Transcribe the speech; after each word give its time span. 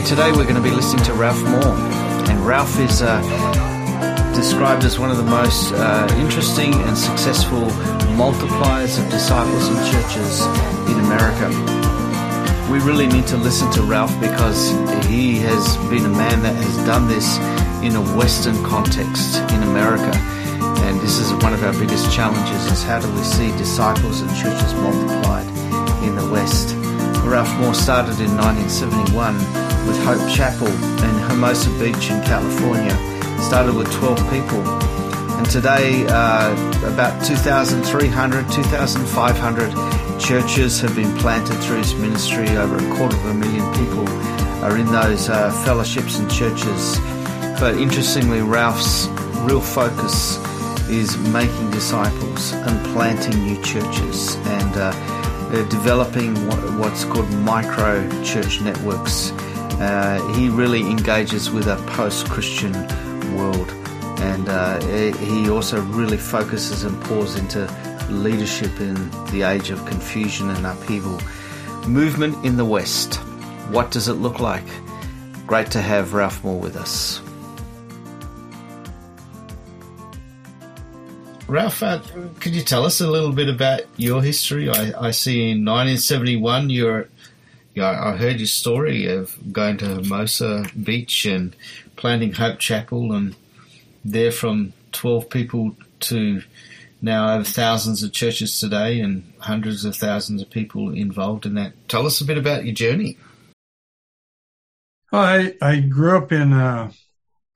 Hey, 0.00 0.06
today 0.06 0.32
we're 0.32 0.44
going 0.44 0.54
to 0.54 0.62
be 0.62 0.70
listening 0.70 1.04
to 1.04 1.12
Ralph 1.12 1.42
Moore. 1.42 1.76
And 2.30 2.46
Ralph 2.46 2.78
is 2.78 3.02
uh, 3.02 3.20
described 4.34 4.82
as 4.84 4.98
one 4.98 5.10
of 5.10 5.18
the 5.18 5.24
most 5.24 5.74
uh, 5.74 6.08
interesting 6.16 6.72
and 6.72 6.96
successful 6.96 7.66
multipliers 8.16 8.98
of 8.98 9.10
disciples 9.10 9.68
and 9.68 9.76
churches 9.92 10.40
in 10.88 10.98
America. 11.04 11.50
We 12.72 12.78
really 12.78 13.08
need 13.08 13.26
to 13.26 13.36
listen 13.36 13.70
to 13.72 13.82
Ralph 13.82 14.18
because 14.22 14.70
he 15.04 15.36
has 15.40 15.76
been 15.90 16.06
a 16.06 16.16
man 16.16 16.42
that 16.44 16.56
has 16.56 16.76
done 16.86 17.06
this 17.06 17.36
in 17.84 17.94
a 17.94 18.16
Western 18.16 18.56
context 18.64 19.36
in 19.52 19.62
America. 19.64 20.16
And 20.88 20.98
this 21.00 21.18
is 21.18 21.30
one 21.44 21.52
of 21.52 21.62
our 21.62 21.74
biggest 21.74 22.10
challenges 22.10 22.72
is 22.72 22.82
how 22.82 23.00
do 23.00 23.12
we 23.12 23.22
see 23.22 23.54
disciples 23.58 24.22
and 24.22 24.30
churches 24.30 24.72
multiplied 24.76 25.46
in 26.02 26.16
the 26.16 26.26
West. 26.32 26.74
Ralph 27.22 27.54
Moore 27.60 27.74
started 27.74 28.18
in 28.18 28.34
1971 28.34 29.69
with 29.86 29.96
Hope 30.04 30.28
Chapel 30.30 30.68
in 30.68 31.14
Hermosa 31.28 31.70
Beach 31.78 32.10
in 32.10 32.22
California. 32.22 32.94
Started 33.40 33.74
with 33.74 33.90
12 33.92 34.18
people. 34.30 34.60
And 35.38 35.48
today, 35.50 36.06
uh, 36.08 36.52
about 36.92 37.24
2,300, 37.24 38.50
2,500 38.50 40.20
churches 40.20 40.80
have 40.80 40.94
been 40.94 41.16
planted 41.18 41.54
through 41.62 41.78
his 41.78 41.94
ministry. 41.94 42.48
Over 42.56 42.76
a 42.76 42.96
quarter 42.96 43.16
of 43.16 43.26
a 43.26 43.34
million 43.34 43.72
people 43.74 44.08
are 44.62 44.76
in 44.76 44.86
those 44.86 45.28
uh, 45.28 45.50
fellowships 45.64 46.18
and 46.18 46.30
churches. 46.30 46.98
But 47.60 47.76
interestingly, 47.76 48.42
Ralph's 48.42 49.06
real 49.48 49.60
focus 49.60 50.36
is 50.88 51.16
making 51.32 51.70
disciples 51.70 52.52
and 52.52 52.86
planting 52.92 53.42
new 53.44 53.62
churches 53.62 54.36
and 54.36 54.76
uh, 54.76 54.92
developing 55.68 56.34
what's 56.78 57.04
called 57.04 57.30
micro 57.38 58.06
church 58.22 58.60
networks 58.60 59.32
uh, 59.80 60.32
he 60.34 60.48
really 60.48 60.82
engages 60.82 61.50
with 61.50 61.66
a 61.66 61.76
post-Christian 61.88 62.72
world, 63.34 63.70
and 64.20 64.48
uh, 64.48 64.78
he 65.16 65.48
also 65.48 65.80
really 65.80 66.18
focuses 66.18 66.84
and 66.84 67.00
pours 67.04 67.36
into 67.36 67.66
leadership 68.10 68.78
in 68.80 68.94
the 69.30 69.42
age 69.42 69.70
of 69.70 69.84
confusion 69.86 70.50
and 70.50 70.66
upheaval. 70.66 71.18
Movement 71.88 72.44
in 72.44 72.56
the 72.56 72.64
West. 72.64 73.16
What 73.70 73.90
does 73.90 74.08
it 74.08 74.14
look 74.14 74.38
like? 74.38 74.66
Great 75.46 75.70
to 75.70 75.80
have 75.80 76.12
Ralph 76.12 76.44
Moore 76.44 76.60
with 76.60 76.76
us. 76.76 77.22
Ralph, 81.48 81.82
uh, 81.82 82.00
could 82.38 82.54
you 82.54 82.62
tell 82.62 82.84
us 82.84 83.00
a 83.00 83.10
little 83.10 83.32
bit 83.32 83.48
about 83.48 83.80
your 83.96 84.22
history? 84.22 84.68
I, 84.68 85.08
I 85.08 85.10
see 85.10 85.50
in 85.50 85.64
1971 85.64 86.70
you're 86.70 87.08
yeah, 87.74 88.02
I 88.02 88.16
heard 88.16 88.38
your 88.38 88.46
story 88.46 89.06
of 89.06 89.36
going 89.52 89.78
to 89.78 89.86
Hermosa 89.96 90.64
Beach 90.82 91.24
and 91.24 91.54
planting 91.96 92.32
Hope 92.32 92.58
Chapel, 92.58 93.12
and 93.12 93.36
there 94.04 94.32
from 94.32 94.72
12 94.92 95.30
people 95.30 95.76
to 96.00 96.42
now 97.02 97.34
over 97.34 97.44
thousands 97.44 98.02
of 98.02 98.12
churches 98.12 98.58
today 98.58 99.00
and 99.00 99.32
hundreds 99.38 99.84
of 99.84 99.96
thousands 99.96 100.42
of 100.42 100.50
people 100.50 100.92
involved 100.92 101.46
in 101.46 101.54
that. 101.54 101.72
Tell 101.88 102.06
us 102.06 102.20
a 102.20 102.24
bit 102.24 102.38
about 102.38 102.64
your 102.64 102.74
journey. 102.74 103.18
I 105.12 105.54
I 105.60 105.80
grew 105.80 106.16
up 106.16 106.32
in 106.32 106.52
a 106.52 106.92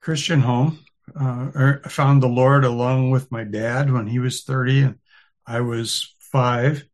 Christian 0.01 0.41
home. 0.41 0.79
Uh, 1.19 1.51
er, 1.55 1.81
I 1.85 1.89
found 1.89 2.21
the 2.21 2.27
Lord 2.27 2.65
along 2.65 3.11
with 3.11 3.31
my 3.31 3.43
dad 3.43 3.91
when 3.91 4.07
he 4.07 4.19
was 4.19 4.43
30 4.43 4.81
and 4.81 4.99
I 5.45 5.61
was 5.61 6.13
five. 6.19 6.85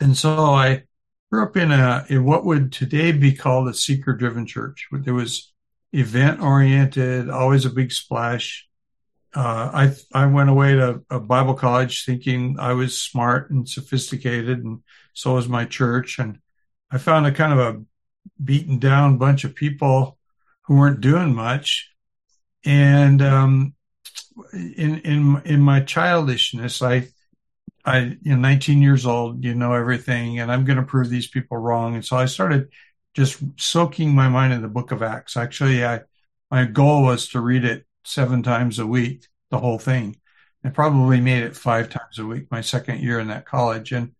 And 0.00 0.16
so 0.16 0.36
I 0.36 0.84
grew 1.34 1.42
up 1.42 1.56
in 1.56 1.72
a 1.72 2.06
in 2.08 2.24
what 2.24 2.44
would 2.44 2.70
today 2.70 3.10
be 3.10 3.32
called 3.32 3.66
a 3.66 3.74
seeker 3.74 4.12
driven 4.12 4.46
church. 4.46 4.86
There 4.92 5.14
was 5.14 5.52
event 5.92 6.40
oriented, 6.40 7.28
always 7.28 7.64
a 7.64 7.70
big 7.70 7.90
splash. 7.90 8.68
Uh, 9.34 9.68
I 9.74 9.94
I 10.12 10.26
went 10.26 10.48
away 10.48 10.76
to 10.76 11.02
a 11.10 11.18
Bible 11.18 11.54
college 11.54 12.04
thinking 12.04 12.56
I 12.60 12.74
was 12.74 13.02
smart 13.02 13.50
and 13.50 13.68
sophisticated, 13.68 14.62
and 14.62 14.82
so 15.12 15.34
was 15.34 15.48
my 15.48 15.64
church. 15.64 16.20
And 16.20 16.38
I 16.88 16.98
found 16.98 17.26
a 17.26 17.32
kind 17.32 17.52
of 17.52 17.58
a 17.58 17.82
beaten 18.42 18.78
down 18.78 19.18
bunch 19.18 19.42
of 19.42 19.56
people 19.56 20.16
who 20.62 20.76
weren't 20.76 21.00
doing 21.00 21.34
much. 21.34 21.90
And 22.64 23.20
um, 23.20 23.74
in 24.52 25.00
in 25.00 25.42
in 25.44 25.60
my 25.60 25.80
childishness, 25.80 26.80
I 26.80 27.08
I, 27.84 28.16
you 28.22 28.34
know, 28.34 28.36
19 28.36 28.80
years 28.80 29.04
old, 29.04 29.44
you 29.44 29.54
know 29.54 29.74
everything, 29.74 30.38
and 30.40 30.50
I'm 30.50 30.64
going 30.64 30.78
to 30.78 30.82
prove 30.82 31.10
these 31.10 31.28
people 31.28 31.58
wrong. 31.58 31.94
And 31.94 32.04
so 32.04 32.16
I 32.16 32.24
started 32.24 32.68
just 33.12 33.42
soaking 33.56 34.14
my 34.14 34.28
mind 34.28 34.52
in 34.52 34.62
the 34.62 34.68
book 34.68 34.90
of 34.90 35.02
Acts. 35.02 35.36
Actually, 35.36 35.84
I, 35.84 36.00
my 36.50 36.64
goal 36.64 37.02
was 37.02 37.28
to 37.30 37.40
read 37.40 37.64
it 37.64 37.84
seven 38.04 38.42
times 38.42 38.78
a 38.78 38.86
week, 38.86 39.26
the 39.50 39.58
whole 39.58 39.78
thing. 39.78 40.16
I 40.64 40.70
probably 40.70 41.20
made 41.20 41.42
it 41.42 41.56
five 41.56 41.90
times 41.90 42.18
a 42.18 42.24
week 42.24 42.50
my 42.50 42.62
second 42.62 43.00
year 43.00 43.20
in 43.20 43.28
that 43.28 43.44
college. 43.44 43.92
And 43.92 44.12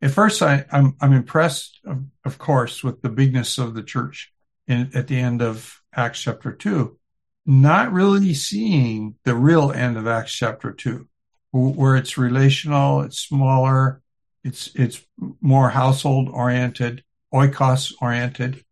at 0.00 0.12
first, 0.12 0.40
I, 0.40 0.64
I'm, 0.70 0.96
I'm 1.00 1.12
impressed, 1.12 1.80
of, 1.84 2.04
of 2.24 2.38
course, 2.38 2.84
with 2.84 3.02
the 3.02 3.08
bigness 3.08 3.58
of 3.58 3.74
the 3.74 3.82
church 3.82 4.32
in, 4.68 4.90
at 4.94 5.08
the 5.08 5.18
end 5.18 5.42
of 5.42 5.82
Acts 5.92 6.22
chapter 6.22 6.52
two, 6.52 6.96
not 7.44 7.92
really 7.92 8.34
seeing 8.34 9.16
the 9.24 9.34
real 9.34 9.72
end 9.72 9.98
of 9.98 10.06
Acts 10.06 10.32
chapter 10.32 10.72
two 10.72 11.08
where 11.52 11.96
it's 11.96 12.16
relational, 12.16 13.02
it's 13.02 13.18
smaller, 13.18 14.02
it's 14.44 14.70
it's 14.74 15.04
more 15.40 15.70
household 15.70 16.28
oriented, 16.28 17.04
oikos 17.32 17.92
oriented. 18.00 18.64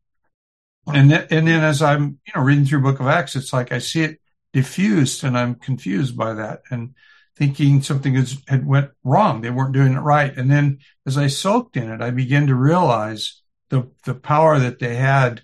And 0.86 1.10
then, 1.10 1.26
and 1.30 1.46
then 1.46 1.62
as 1.62 1.82
I'm 1.82 2.18
you 2.26 2.32
know 2.34 2.42
reading 2.42 2.64
through 2.64 2.82
Book 2.82 3.00
of 3.00 3.06
Acts, 3.06 3.36
it's 3.36 3.52
like 3.52 3.72
I 3.72 3.78
see 3.78 4.02
it 4.02 4.20
diffused, 4.52 5.24
and 5.24 5.36
I'm 5.36 5.54
confused 5.54 6.16
by 6.16 6.34
that, 6.34 6.62
and 6.70 6.94
thinking 7.36 7.82
something 7.82 8.14
has, 8.14 8.38
had 8.48 8.66
went 8.66 8.90
wrong. 9.04 9.40
They 9.40 9.50
weren't 9.50 9.74
doing 9.74 9.92
it 9.92 10.00
right. 10.00 10.36
And 10.36 10.50
then 10.50 10.78
as 11.06 11.16
I 11.16 11.28
soaked 11.28 11.76
in 11.76 11.90
it, 11.90 12.00
I 12.00 12.10
began 12.10 12.46
to 12.48 12.54
realize 12.54 13.42
the 13.70 13.90
the 14.04 14.14
power 14.14 14.58
that 14.58 14.78
they 14.78 14.96
had. 14.96 15.42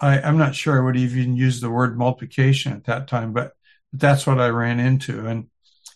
I, 0.00 0.20
I'm 0.20 0.38
not 0.38 0.54
sure 0.54 0.78
I 0.78 0.84
would 0.84 0.96
even 0.96 1.36
use 1.36 1.60
the 1.60 1.70
word 1.70 1.98
multiplication 1.98 2.72
at 2.72 2.84
that 2.84 3.08
time, 3.08 3.32
but 3.32 3.52
that's 3.92 4.26
what 4.26 4.40
I 4.40 4.48
ran 4.48 4.80
into. 4.80 5.26
And 5.26 5.48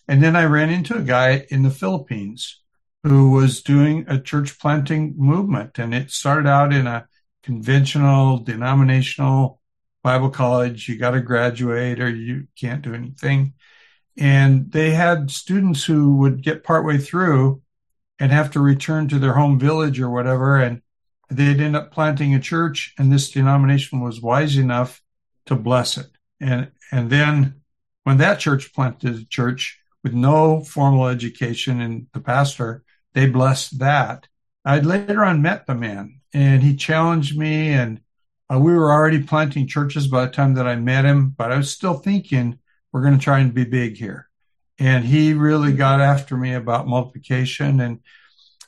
and 0.09 0.23
then 0.23 0.35
I 0.35 0.45
ran 0.45 0.71
into 0.71 0.97
a 0.97 1.03
guy 1.03 1.45
in 1.49 1.61
the 1.61 1.69
Philippines 1.69 2.61
who 3.03 3.29
was 3.29 3.61
doing 3.61 4.05
a 4.07 4.19
church 4.19 4.57
planting 4.57 5.13
movement. 5.15 5.77
And 5.77 5.93
it 5.93 6.09
started 6.09 6.49
out 6.49 6.73
in 6.73 6.87
a 6.87 7.07
conventional 7.43 8.39
denominational 8.39 9.61
Bible 10.01 10.31
college. 10.31 10.89
You 10.89 10.97
got 10.97 11.11
to 11.11 11.21
graduate 11.21 11.99
or 11.99 12.09
you 12.09 12.47
can't 12.59 12.81
do 12.81 12.95
anything. 12.95 13.53
And 14.17 14.71
they 14.71 14.89
had 14.89 15.29
students 15.29 15.85
who 15.85 16.15
would 16.15 16.41
get 16.41 16.63
partway 16.63 16.97
through 16.97 17.61
and 18.17 18.31
have 18.31 18.49
to 18.53 18.59
return 18.59 19.09
to 19.09 19.19
their 19.19 19.33
home 19.33 19.59
village 19.59 19.99
or 19.99 20.09
whatever. 20.09 20.57
And 20.57 20.81
they'd 21.29 21.61
end 21.61 21.75
up 21.75 21.91
planting 21.91 22.33
a 22.33 22.39
church 22.39 22.95
and 22.97 23.11
this 23.11 23.29
denomination 23.29 24.01
was 24.01 24.19
wise 24.19 24.57
enough 24.57 25.03
to 25.45 25.55
bless 25.55 25.99
it. 25.99 26.07
And, 26.41 26.71
and 26.91 27.11
then 27.11 27.61
when 28.05 28.17
that 28.17 28.39
church 28.39 28.73
planted 28.73 29.15
a 29.15 29.25
church, 29.25 29.79
with 30.03 30.13
no 30.13 30.61
formal 30.61 31.07
education 31.07 31.81
and 31.81 32.07
the 32.13 32.19
pastor, 32.19 32.83
they 33.13 33.27
blessed 33.27 33.79
that. 33.79 34.27
I 34.63 34.79
later 34.79 35.23
on 35.23 35.41
met 35.41 35.65
the 35.65 35.75
man 35.75 36.21
and 36.33 36.61
he 36.61 36.75
challenged 36.75 37.37
me 37.37 37.69
and 37.69 38.01
uh, 38.51 38.59
we 38.59 38.73
were 38.73 38.91
already 38.91 39.21
planting 39.21 39.67
churches 39.67 40.07
by 40.07 40.25
the 40.25 40.31
time 40.31 40.55
that 40.55 40.67
I 40.67 40.75
met 40.75 41.05
him, 41.05 41.29
but 41.29 41.51
I 41.51 41.57
was 41.57 41.71
still 41.71 41.95
thinking 41.95 42.59
we're 42.91 43.03
going 43.03 43.17
to 43.17 43.23
try 43.23 43.39
and 43.39 43.53
be 43.53 43.65
big 43.65 43.97
here. 43.97 44.27
And 44.79 45.05
he 45.05 45.33
really 45.33 45.73
got 45.73 46.01
after 46.01 46.35
me 46.35 46.53
about 46.53 46.87
multiplication. 46.87 47.79
And, 47.79 47.99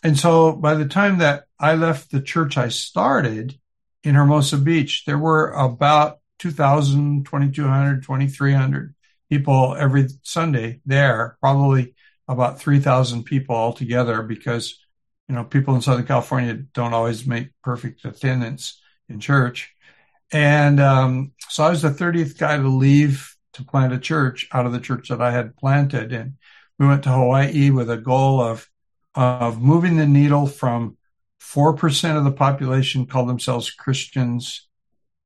and 0.04 0.20
so 0.20 0.52
by 0.52 0.76
the 0.76 0.88
time 0.88 1.20
that 1.20 1.46
I 1.60 1.76
left 1.76 2.12
the 2.12 2.22
church 2.22 2.58
I 2.58 2.68
started 2.68 3.58
in 4.04 4.16
Hermosa 4.16 4.58
Beach, 4.58 5.04
there 5.06 5.18
were 5.18 5.52
about 5.52 6.20
2,000, 6.40 7.26
2,200, 7.26 8.04
2,300 8.04 8.94
people 9.32 9.76
every 9.80 10.10
Sunday 10.24 10.82
there, 10.86 11.38
probably 11.40 11.96
about 12.28 12.60
3,000 12.60 13.24
people 13.24 13.56
altogether 13.56 14.22
because, 14.22 14.78
you 15.30 15.36
know, 15.36 15.46
people 15.46 15.74
in 15.74 15.82
Southern 15.82 16.06
California 16.06 16.54
don't 16.54 16.94
always 16.94 17.26
make 17.26 17.50
perfect 17.64 18.04
attendance 18.04 18.82
in 19.08 19.22
church. 19.22 19.74
And 20.34 20.82
um, 20.82 21.32
so 21.48 21.64
I 21.64 21.70
was 21.70 21.82
the 21.82 21.90
30th 21.90 22.38
guy 22.38 22.58
to 22.58 22.68
leave 22.68 23.34
to 23.54 23.64
plant 23.64 23.94
a 23.94 24.00
church 24.00 24.50
out 24.52 24.66
of 24.66 24.74
the 24.74 24.80
church 24.80 25.08
that 25.08 25.22
I 25.22 25.32
had 25.32 25.56
planted. 25.56 26.12
And 26.12 26.34
we 26.78 26.88
went 26.88 27.04
to 27.04 27.12
Hawaii 27.12 27.70
with 27.70 27.90
a 27.90 27.98
goal 27.98 28.42
of, 28.42 28.70
of 29.16 29.62
moving 29.62 29.96
the 29.96 30.06
needle 30.08 30.46
from 30.46 30.98
4% 31.42 32.18
of 32.18 32.26
the 32.26 32.32
population 32.32 33.06
call 33.06 33.26
themselves 33.26 33.72
Christians, 33.72 34.68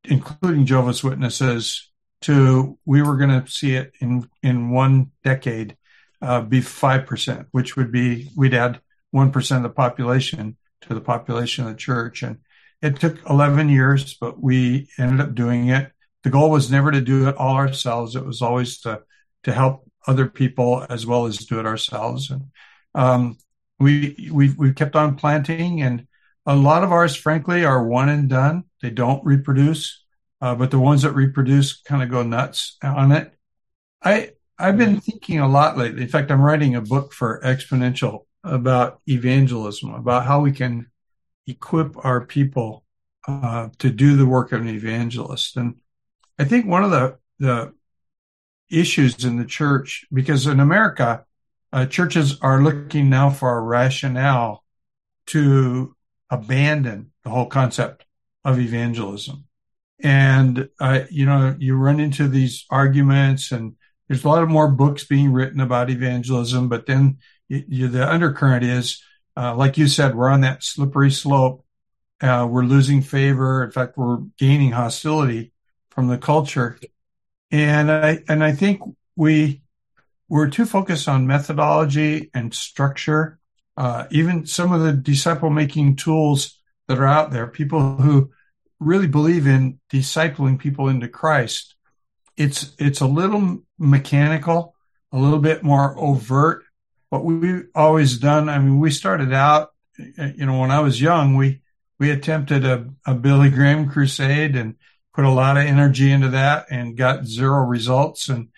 including 0.04 0.68
Jehovah's 0.68 1.04
Witnesses, 1.04 1.92
to 2.25 2.77
we 2.86 3.01
were 3.01 3.18
going 3.18 3.42
to 3.42 3.50
see 3.50 3.75
it 3.75 3.94
in 4.00 4.30
in 4.44 4.69
one 4.69 5.12
decade 5.24 5.77
uh, 6.22 6.42
be 6.42 6.62
five 6.62 7.06
percent, 7.06 7.48
which 7.51 7.75
would 7.75 7.92
be 7.92 8.30
we'd 8.36 8.54
add 8.54 8.81
one 9.12 9.31
percent 9.31 9.66
of 9.66 9.72
the 9.72 9.75
population 9.75 10.57
to 10.81 10.94
the 10.94 11.01
population 11.01 11.66
of 11.66 11.72
the 11.72 11.77
church, 11.77 12.24
and 12.24 12.38
it 12.81 13.00
took 13.00 13.27
11 13.27 13.69
years, 13.69 14.13
but 14.13 14.42
we 14.42 14.89
ended 15.00 15.22
up 15.22 15.33
doing 15.33 15.69
it. 15.69 15.92
The 16.24 16.30
goal 16.30 16.51
was 16.51 16.72
never 16.72 16.92
to 16.92 17.01
do 17.01 17.27
it 17.27 17.36
all 17.36 17.56
ourselves. 17.56 18.16
It 18.16 18.25
was 18.25 18.42
always 18.42 18.80
to, 18.81 19.01
to 19.44 19.51
help 19.51 19.89
other 20.07 20.28
people 20.28 20.86
as 20.89 21.06
well 21.06 21.25
as 21.25 21.38
do 21.38 21.60
it 21.60 21.66
ourselves. 21.66 22.30
And, 22.30 22.51
um, 22.94 23.38
we, 23.80 24.30
we, 24.31 24.51
we 24.51 24.74
kept 24.74 24.95
on 24.95 25.16
planting 25.16 25.81
and 25.81 26.07
a 26.45 26.56
lot 26.56 26.83
of 26.83 26.92
ours, 26.92 27.16
frankly, 27.16 27.66
are 27.66 27.83
one 27.83 28.07
and 28.07 28.30
done. 28.30 28.66
They 28.81 28.92
don't 28.92 29.25
reproduce, 29.25 30.05
uh, 30.42 30.56
but 30.56 30.72
the 30.72 30.80
ones 30.80 31.02
that 31.04 31.12
reproduce 31.12 31.82
kind 31.82 32.04
of 32.04 32.10
go 32.10 32.24
nuts 32.24 32.78
on 32.84 33.12
it. 33.12 33.34
I, 34.04 34.32
I've 34.58 34.78
been 34.78 35.00
thinking 35.00 35.40
a 35.40 35.48
lot 35.48 35.78
lately. 35.78 36.04
In 36.04 36.08
fact, 36.08 36.32
I'm 36.32 36.42
writing 36.42 36.76
a 36.76 36.82
book 36.82 37.14
for 37.14 37.42
Exponential 37.44 38.26
about 38.44 39.02
evangelism, 39.08 39.94
about 39.94 40.26
how 40.26 40.40
we 40.42 40.52
can 40.52 40.88
equip 41.48 42.04
our 42.06 42.26
people 42.26 42.84
uh, 43.28 43.70
to 43.80 43.90
do 43.90 44.16
the 44.16 44.26
work 44.26 44.52
of 44.52 44.62
an 44.62 44.70
evangelist. 44.70 45.58
And 45.58 45.76
I 46.38 46.46
think 46.46 46.66
one 46.66 46.84
of 46.84 46.92
the 46.92 47.18
the 47.40 47.74
issues 48.70 49.26
in 49.26 49.38
the 49.38 49.46
church, 49.46 50.06
because 50.12 50.48
in 50.48 50.60
America, 50.60 51.26
uh, 51.74 51.86
churches 51.86 52.40
are 52.42 52.64
looking 52.64 53.10
now 53.10 53.30
for 53.30 53.58
a 53.58 53.62
rationale 53.62 54.64
to 55.28 55.96
abandon 56.30 57.12
the 57.24 57.30
whole 57.30 57.46
concept 57.48 58.06
of 58.44 58.60
evangelism. 58.60 59.46
And, 60.01 60.69
uh, 60.80 61.01
you 61.09 61.25
know, 61.25 61.56
you 61.57 61.75
run 61.75 62.00
into 62.00 62.27
these 62.27 62.65
arguments 62.69 63.51
and 63.51 63.75
there's 64.07 64.24
a 64.24 64.27
lot 64.27 64.44
of 64.44 64.50
more 64.50 64.69
books 64.69 65.06
being 65.06 65.31
written 65.31 65.59
about 65.59 65.89
evangelism, 65.89 66.69
but 66.69 66.86
then 66.86 67.18
you, 67.47 67.88
the 67.88 68.12
undercurrent 68.12 68.63
is, 68.63 69.01
uh, 69.38 69.56
like 69.56 69.77
you 69.77 69.88
said, 69.88 70.15
we're 70.15 70.30
on 70.30 70.42
that 70.42 70.63
slippery 70.63 71.12
slope. 71.12 71.65
Uh, 72.21 72.47
we're 72.50 72.63
losing 72.63 73.01
favor. 73.01 73.63
In 73.63 73.71
fact, 73.71 73.97
we're 73.97 74.19
gaining 74.38 74.71
hostility 74.71 75.51
from 75.89 76.07
the 76.07 76.18
culture. 76.18 76.77
And 77.51 77.92
I, 77.92 78.19
and 78.27 78.44
I 78.44 78.51
think 78.53 78.81
we, 79.15 79.62
we're 80.30 80.50
too 80.50 80.65
focused 80.65 81.07
on 81.07 81.27
methodology 81.27 82.30
and 82.33 82.53
structure. 82.53 83.39
Uh, 83.77 84.06
even 84.12 84.45
some 84.45 84.71
of 84.71 84.81
the 84.81 84.94
disciple 84.94 85.50
making 85.50 85.97
tools 85.97 86.59
that 86.88 86.97
are 86.97 87.07
out 87.07 87.31
there, 87.31 87.47
people 87.47 87.97
who 87.97 88.31
really 88.80 89.07
believe 89.07 89.48
in 89.48 89.80
discipling 89.92 90.60
people 90.60 90.89
into 90.89 91.07
Christ 91.07 91.75
it's 92.38 92.74
it's 92.77 93.01
a 93.01 93.07
little 93.07 93.63
mechanical, 93.77 94.75
a 95.12 95.18
little 95.18 95.39
bit 95.39 95.63
more 95.63 95.98
overt. 95.98 96.63
What 97.10 97.24
we've 97.24 97.68
always 97.74 98.18
done, 98.18 98.50
I 98.50 98.60
mean, 98.60 98.80
we 98.80 98.92
started 98.92 99.31
out, 99.31 99.69
you 99.98 100.45
know, 100.45 100.60
when 100.60 100.72
I 100.72 100.80
was 100.80 101.01
young, 101.01 101.36
we 101.36 101.62
we 102.00 102.12
attempted 102.12 102.66
a, 102.66 102.89
a 103.06 103.16
Billy 103.16 103.50
Graham 103.50 103.89
crusade 103.89 104.56
and 104.56 104.75
put 105.13 105.24
a 105.24 105.30
lot 105.30 105.57
of 105.57 105.63
energy 105.63 106.12
into 106.12 106.30
that 106.30 106.66
and 106.69 106.98
got 106.98 107.25
zero 107.25 107.63
results. 107.63 108.28
And 108.28 108.50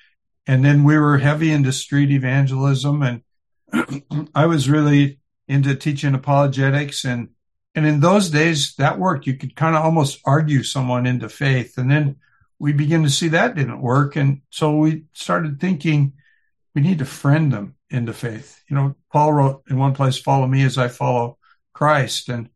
and 0.47 0.65
then 0.65 0.83
we 0.83 0.97
were 0.97 1.19
heavy 1.19 1.51
into 1.51 1.71
street 1.71 2.09
evangelism, 2.09 3.03
and 3.03 4.27
I 4.35 4.47
was 4.47 4.69
really 4.69 5.19
into 5.47 5.75
teaching 5.75 6.15
apologetics 6.15 7.05
and 7.05 7.29
and 7.77 7.85
in 7.85 7.99
those 7.99 8.31
days 8.31 8.73
that 8.77 8.97
worked. 8.97 9.27
You 9.27 9.35
could 9.35 9.55
kind 9.55 9.75
of 9.75 9.85
almost 9.85 10.19
argue 10.25 10.63
someone 10.63 11.05
into 11.05 11.29
faith, 11.29 11.77
and 11.77 11.91
then 11.91 12.15
we 12.57 12.73
begin 12.73 13.03
to 13.03 13.09
see 13.11 13.27
that 13.27 13.53
didn't 13.53 13.83
work. 13.83 14.15
And 14.15 14.41
so 14.49 14.77
we 14.77 15.03
started 15.13 15.61
thinking 15.61 16.13
we 16.73 16.81
need 16.81 16.97
to 16.97 17.05
friend 17.05 17.53
them 17.53 17.75
into 17.91 18.13
faith. 18.13 18.63
You 18.67 18.75
know, 18.75 18.95
Paul 19.13 19.31
wrote 19.31 19.63
in 19.69 19.77
one 19.77 19.93
place, 19.93 20.17
follow 20.17 20.47
me 20.47 20.63
as 20.63 20.79
I 20.79 20.87
follow 20.87 21.37
Christ. 21.73 22.29
And 22.29 22.49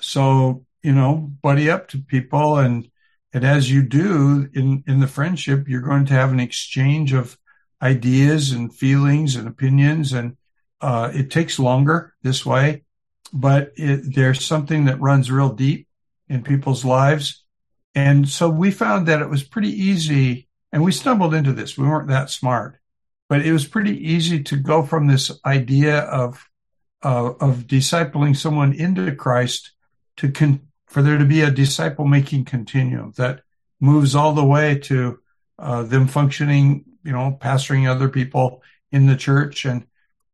so, 0.00 0.64
you 0.82 0.94
know, 0.94 1.30
buddy 1.42 1.70
up 1.70 1.88
to 1.88 1.98
people 1.98 2.56
and, 2.56 2.90
and 3.34 3.44
as 3.44 3.70
you 3.70 3.82
do 3.82 4.48
in, 4.54 4.82
in 4.86 5.00
the 5.00 5.06
friendship, 5.06 5.68
you're 5.68 5.82
going 5.82 6.06
to 6.06 6.14
have 6.14 6.32
an 6.32 6.40
exchange 6.40 7.12
of 7.12 7.36
ideas 7.82 8.52
and 8.52 8.74
feelings 8.74 9.36
and 9.36 9.46
opinions. 9.46 10.14
And, 10.14 10.38
uh, 10.80 11.10
it 11.12 11.30
takes 11.30 11.58
longer 11.58 12.14
this 12.22 12.46
way, 12.46 12.84
but 13.32 13.72
it, 13.76 14.14
there's 14.14 14.44
something 14.44 14.84
that 14.86 15.00
runs 15.00 15.30
real 15.30 15.50
deep 15.50 15.88
in 16.28 16.42
people's 16.42 16.84
lives 16.84 17.44
and 17.96 18.28
so 18.28 18.50
we 18.50 18.70
found 18.72 19.08
that 19.08 19.22
it 19.22 19.30
was 19.30 19.42
pretty 19.42 19.70
easy, 19.70 20.48
and 20.70 20.84
we 20.84 20.92
stumbled 20.92 21.32
into 21.32 21.54
this. 21.54 21.78
We 21.78 21.88
weren't 21.88 22.08
that 22.08 22.28
smart, 22.28 22.78
but 23.26 23.40
it 23.40 23.52
was 23.52 23.66
pretty 23.66 23.96
easy 24.12 24.42
to 24.44 24.56
go 24.56 24.82
from 24.82 25.06
this 25.06 25.32
idea 25.46 26.00
of 26.00 26.46
uh, 27.02 27.32
of 27.40 27.66
discipling 27.66 28.36
someone 28.36 28.74
into 28.74 29.16
Christ 29.16 29.72
to 30.18 30.30
con- 30.30 30.68
for 30.86 31.00
there 31.00 31.16
to 31.16 31.24
be 31.24 31.40
a 31.40 31.50
disciple 31.50 32.06
making 32.06 32.44
continuum 32.44 33.14
that 33.16 33.40
moves 33.80 34.14
all 34.14 34.34
the 34.34 34.44
way 34.44 34.78
to 34.80 35.18
uh, 35.58 35.82
them 35.82 36.06
functioning, 36.06 36.84
you 37.02 37.12
know, 37.12 37.38
pastoring 37.40 37.88
other 37.88 38.10
people 38.10 38.62
in 38.92 39.06
the 39.06 39.16
church, 39.16 39.64
and 39.64 39.86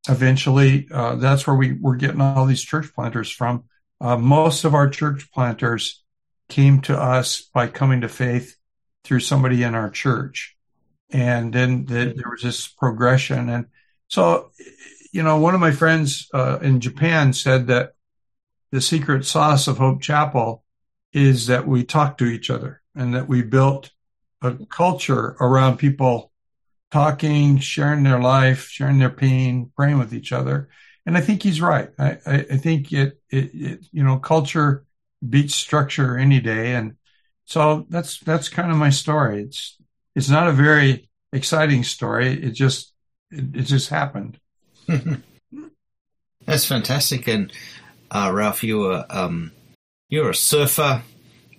eventually 0.08 0.88
uh, 0.90 1.16
that's 1.16 1.46
where 1.46 1.56
we 1.56 1.72
we're 1.72 1.96
getting 1.96 2.20
all 2.20 2.46
these 2.46 2.62
church 2.62 2.92
planters 2.94 3.30
from. 3.30 3.64
Uh, 4.00 4.16
most 4.16 4.64
of 4.64 4.74
our 4.74 4.88
church 4.88 5.30
planters 5.32 6.02
came 6.48 6.80
to 6.82 6.98
us 6.98 7.42
by 7.54 7.68
coming 7.68 8.00
to 8.00 8.08
faith 8.08 8.56
through 9.04 9.20
somebody 9.20 9.62
in 9.62 9.74
our 9.74 9.90
church. 9.90 10.56
And 11.10 11.52
then 11.52 11.84
the, 11.84 12.14
there 12.16 12.30
was 12.30 12.42
this 12.42 12.66
progression. 12.68 13.48
And 13.48 13.66
so, 14.08 14.50
you 15.12 15.22
know, 15.22 15.38
one 15.38 15.54
of 15.54 15.60
my 15.60 15.70
friends 15.70 16.28
uh, 16.32 16.58
in 16.62 16.80
Japan 16.80 17.32
said 17.32 17.68
that 17.68 17.94
the 18.70 18.80
secret 18.80 19.24
sauce 19.24 19.68
of 19.68 19.78
Hope 19.78 20.00
Chapel 20.00 20.64
is 21.12 21.46
that 21.46 21.68
we 21.68 21.84
talk 21.84 22.18
to 22.18 22.24
each 22.24 22.50
other 22.50 22.80
and 22.94 23.14
that 23.14 23.28
we 23.28 23.42
built 23.42 23.90
a 24.40 24.54
culture 24.66 25.36
around 25.40 25.76
people 25.76 26.31
talking, 26.92 27.58
sharing 27.58 28.02
their 28.02 28.20
life, 28.20 28.68
sharing 28.68 28.98
their 28.98 29.10
pain, 29.10 29.72
praying 29.74 29.98
with 29.98 30.12
each 30.12 30.30
other. 30.30 30.68
And 31.06 31.16
I 31.16 31.22
think 31.22 31.42
he's 31.42 31.60
right. 31.60 31.88
I, 31.98 32.18
I, 32.26 32.34
I 32.50 32.56
think 32.58 32.92
it, 32.92 33.18
it, 33.30 33.50
it, 33.54 33.86
you 33.90 34.04
know, 34.04 34.18
culture 34.18 34.84
beats 35.26 35.54
structure 35.54 36.18
any 36.18 36.38
day. 36.40 36.74
And 36.74 36.96
so 37.46 37.86
that's, 37.88 38.20
that's 38.20 38.48
kind 38.48 38.70
of 38.70 38.76
my 38.76 38.90
story. 38.90 39.42
It's, 39.42 39.78
it's 40.14 40.28
not 40.28 40.48
a 40.48 40.52
very 40.52 41.08
exciting 41.32 41.82
story. 41.82 42.32
It 42.32 42.50
just, 42.50 42.92
it, 43.30 43.56
it 43.56 43.62
just 43.62 43.88
happened. 43.88 44.38
that's 46.44 46.66
fantastic. 46.66 47.26
And, 47.26 47.52
uh, 48.10 48.30
Ralph, 48.32 48.62
you 48.62 48.78
were, 48.78 49.06
um, 49.08 49.52
you're 50.10 50.30
a 50.30 50.34
surfer 50.34 51.02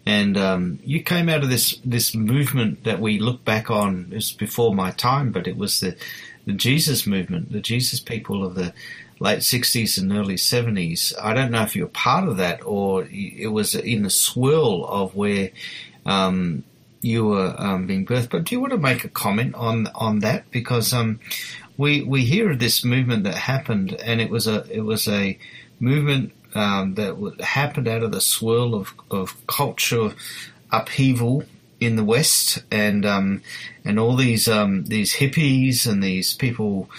and, 0.06 0.38
um, 0.38 0.80
you 0.84 1.02
came 1.02 1.30
out 1.30 1.44
of 1.44 1.50
this, 1.50 1.80
this 1.86 2.14
movement 2.14 2.84
that 2.84 3.00
we 3.00 3.20
look 3.20 3.44
back 3.46 3.72
on 3.72 4.10
is 4.12 4.32
before 4.32 4.76
my 4.76 4.92
time, 4.92 5.32
but 5.32 5.48
it 5.48 5.58
was 5.58 5.80
the, 5.80 5.96
the 6.46 6.54
Jesus 6.54 7.08
movement, 7.08 7.52
the 7.52 7.62
Jesus 7.62 8.00
people 8.00 8.46
of 8.46 8.56
the, 8.56 8.74
late 9.24 9.40
60s 9.40 9.98
and 9.98 10.12
early 10.12 10.36
70s. 10.36 11.14
I 11.22 11.34
don't 11.34 11.52
know 11.52 11.62
if 11.62 11.76
you're 11.78 11.88
part 11.88 12.28
of 12.28 12.38
that 12.38 12.60
or 12.66 13.08
it 13.10 13.52
was 13.52 13.74
in 13.74 14.04
the 14.04 14.10
swirl 14.10 14.86
of 14.86 15.16
where 15.16 15.50
um, 16.06 16.64
you 17.02 17.26
were 17.26 17.56
um, 17.58 17.88
being 17.88 18.06
birthed. 18.06 18.30
But 18.30 18.44
do 18.44 18.56
you 18.56 18.60
want 18.60 18.74
to 18.74 18.78
make 18.78 19.06
a 19.06 19.10
comment 19.10 19.56
on 19.56 19.88
on 19.96 20.20
that? 20.20 20.52
Because 20.52 20.94
um, 20.94 21.20
we 21.78 22.02
we 22.04 22.26
hear 22.26 22.52
of 22.52 22.60
this 22.60 22.84
movement 22.84 23.24
that 23.24 23.36
happened, 23.36 23.94
and 23.94 24.20
it 24.20 24.30
was 24.30 24.48
a 24.48 24.66
it 24.70 24.82
was 24.82 25.08
a 25.08 25.38
movement 25.80 26.34
um, 26.56 26.96
that 26.96 27.42
happened 27.42 27.88
out 27.88 28.04
of 28.04 28.12
the 28.12 28.22
swirl 28.22 28.76
of 28.76 28.94
of 29.12 29.36
culture 29.48 30.14
upheaval 30.72 31.44
in 31.80 31.96
the 31.96 32.04
West, 32.04 32.64
and 32.72 33.06
um, 33.06 33.42
and 33.86 34.00
all 34.00 34.16
these 34.16 34.48
um, 34.48 34.86
these 34.86 35.16
hippies 35.16 35.88
and 35.88 36.04
these 36.04 36.34
people 36.34 36.90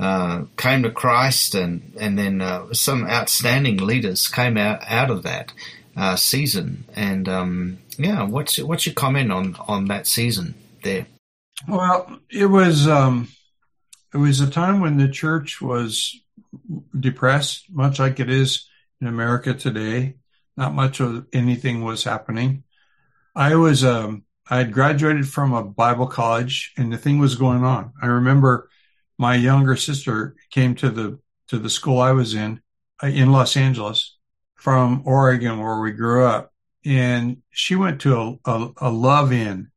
uh, 0.00 0.44
came 0.56 0.82
to 0.82 0.90
Christ, 0.90 1.54
and 1.54 1.92
and 1.98 2.18
then 2.18 2.40
uh, 2.40 2.72
some 2.72 3.06
outstanding 3.06 3.78
leaders 3.78 4.28
came 4.28 4.56
out 4.56 4.80
out 4.86 5.10
of 5.10 5.22
that 5.22 5.52
uh, 5.96 6.16
season. 6.16 6.84
And 6.94 7.28
um, 7.28 7.78
yeah, 7.98 8.22
what's 8.22 8.58
what's 8.58 8.86
your 8.86 8.94
comment 8.94 9.32
on 9.32 9.56
on 9.68 9.86
that 9.86 10.06
season 10.06 10.54
there? 10.82 11.06
Well, 11.68 12.18
it 12.30 12.46
was 12.46 12.88
um, 12.88 13.28
it 14.12 14.18
was 14.18 14.40
a 14.40 14.50
time 14.50 14.80
when 14.80 14.98
the 14.98 15.08
church 15.08 15.60
was 15.60 16.18
depressed, 16.98 17.66
much 17.70 17.98
like 17.98 18.20
it 18.20 18.30
is 18.30 18.66
in 19.02 19.08
America 19.08 19.52
today. 19.52 20.14
Not 20.56 20.74
much 20.74 21.00
of 21.00 21.26
anything 21.32 21.82
was 21.82 22.04
happening. 22.04 22.62
I 23.34 23.56
was 23.56 23.84
um, 23.84 24.24
I 24.48 24.58
had 24.58 24.72
graduated 24.72 25.28
from 25.28 25.52
a 25.52 25.64
Bible 25.64 26.06
college, 26.06 26.72
and 26.76 26.92
the 26.92 26.98
thing 26.98 27.18
was 27.18 27.34
going 27.34 27.64
on. 27.64 27.92
I 28.00 28.06
remember 28.06 28.70
my 29.18 29.34
younger 29.34 29.76
sister 29.76 30.36
came 30.50 30.74
to 30.76 30.90
the 30.90 31.18
to 31.48 31.58
the 31.58 31.70
school 31.70 32.00
I 32.00 32.12
was 32.12 32.34
in 32.34 32.60
uh, 33.02 33.08
in 33.08 33.32
Los 33.32 33.56
Angeles 33.56 34.16
from 34.54 35.02
Oregon, 35.04 35.58
where 35.58 35.80
we 35.80 35.92
grew 35.92 36.24
up, 36.24 36.52
and 36.84 37.38
she 37.50 37.74
went 37.74 38.00
to 38.02 38.16
a, 38.16 38.50
a, 38.50 38.72
a 38.82 38.90
love 38.90 39.32
in 39.32 39.70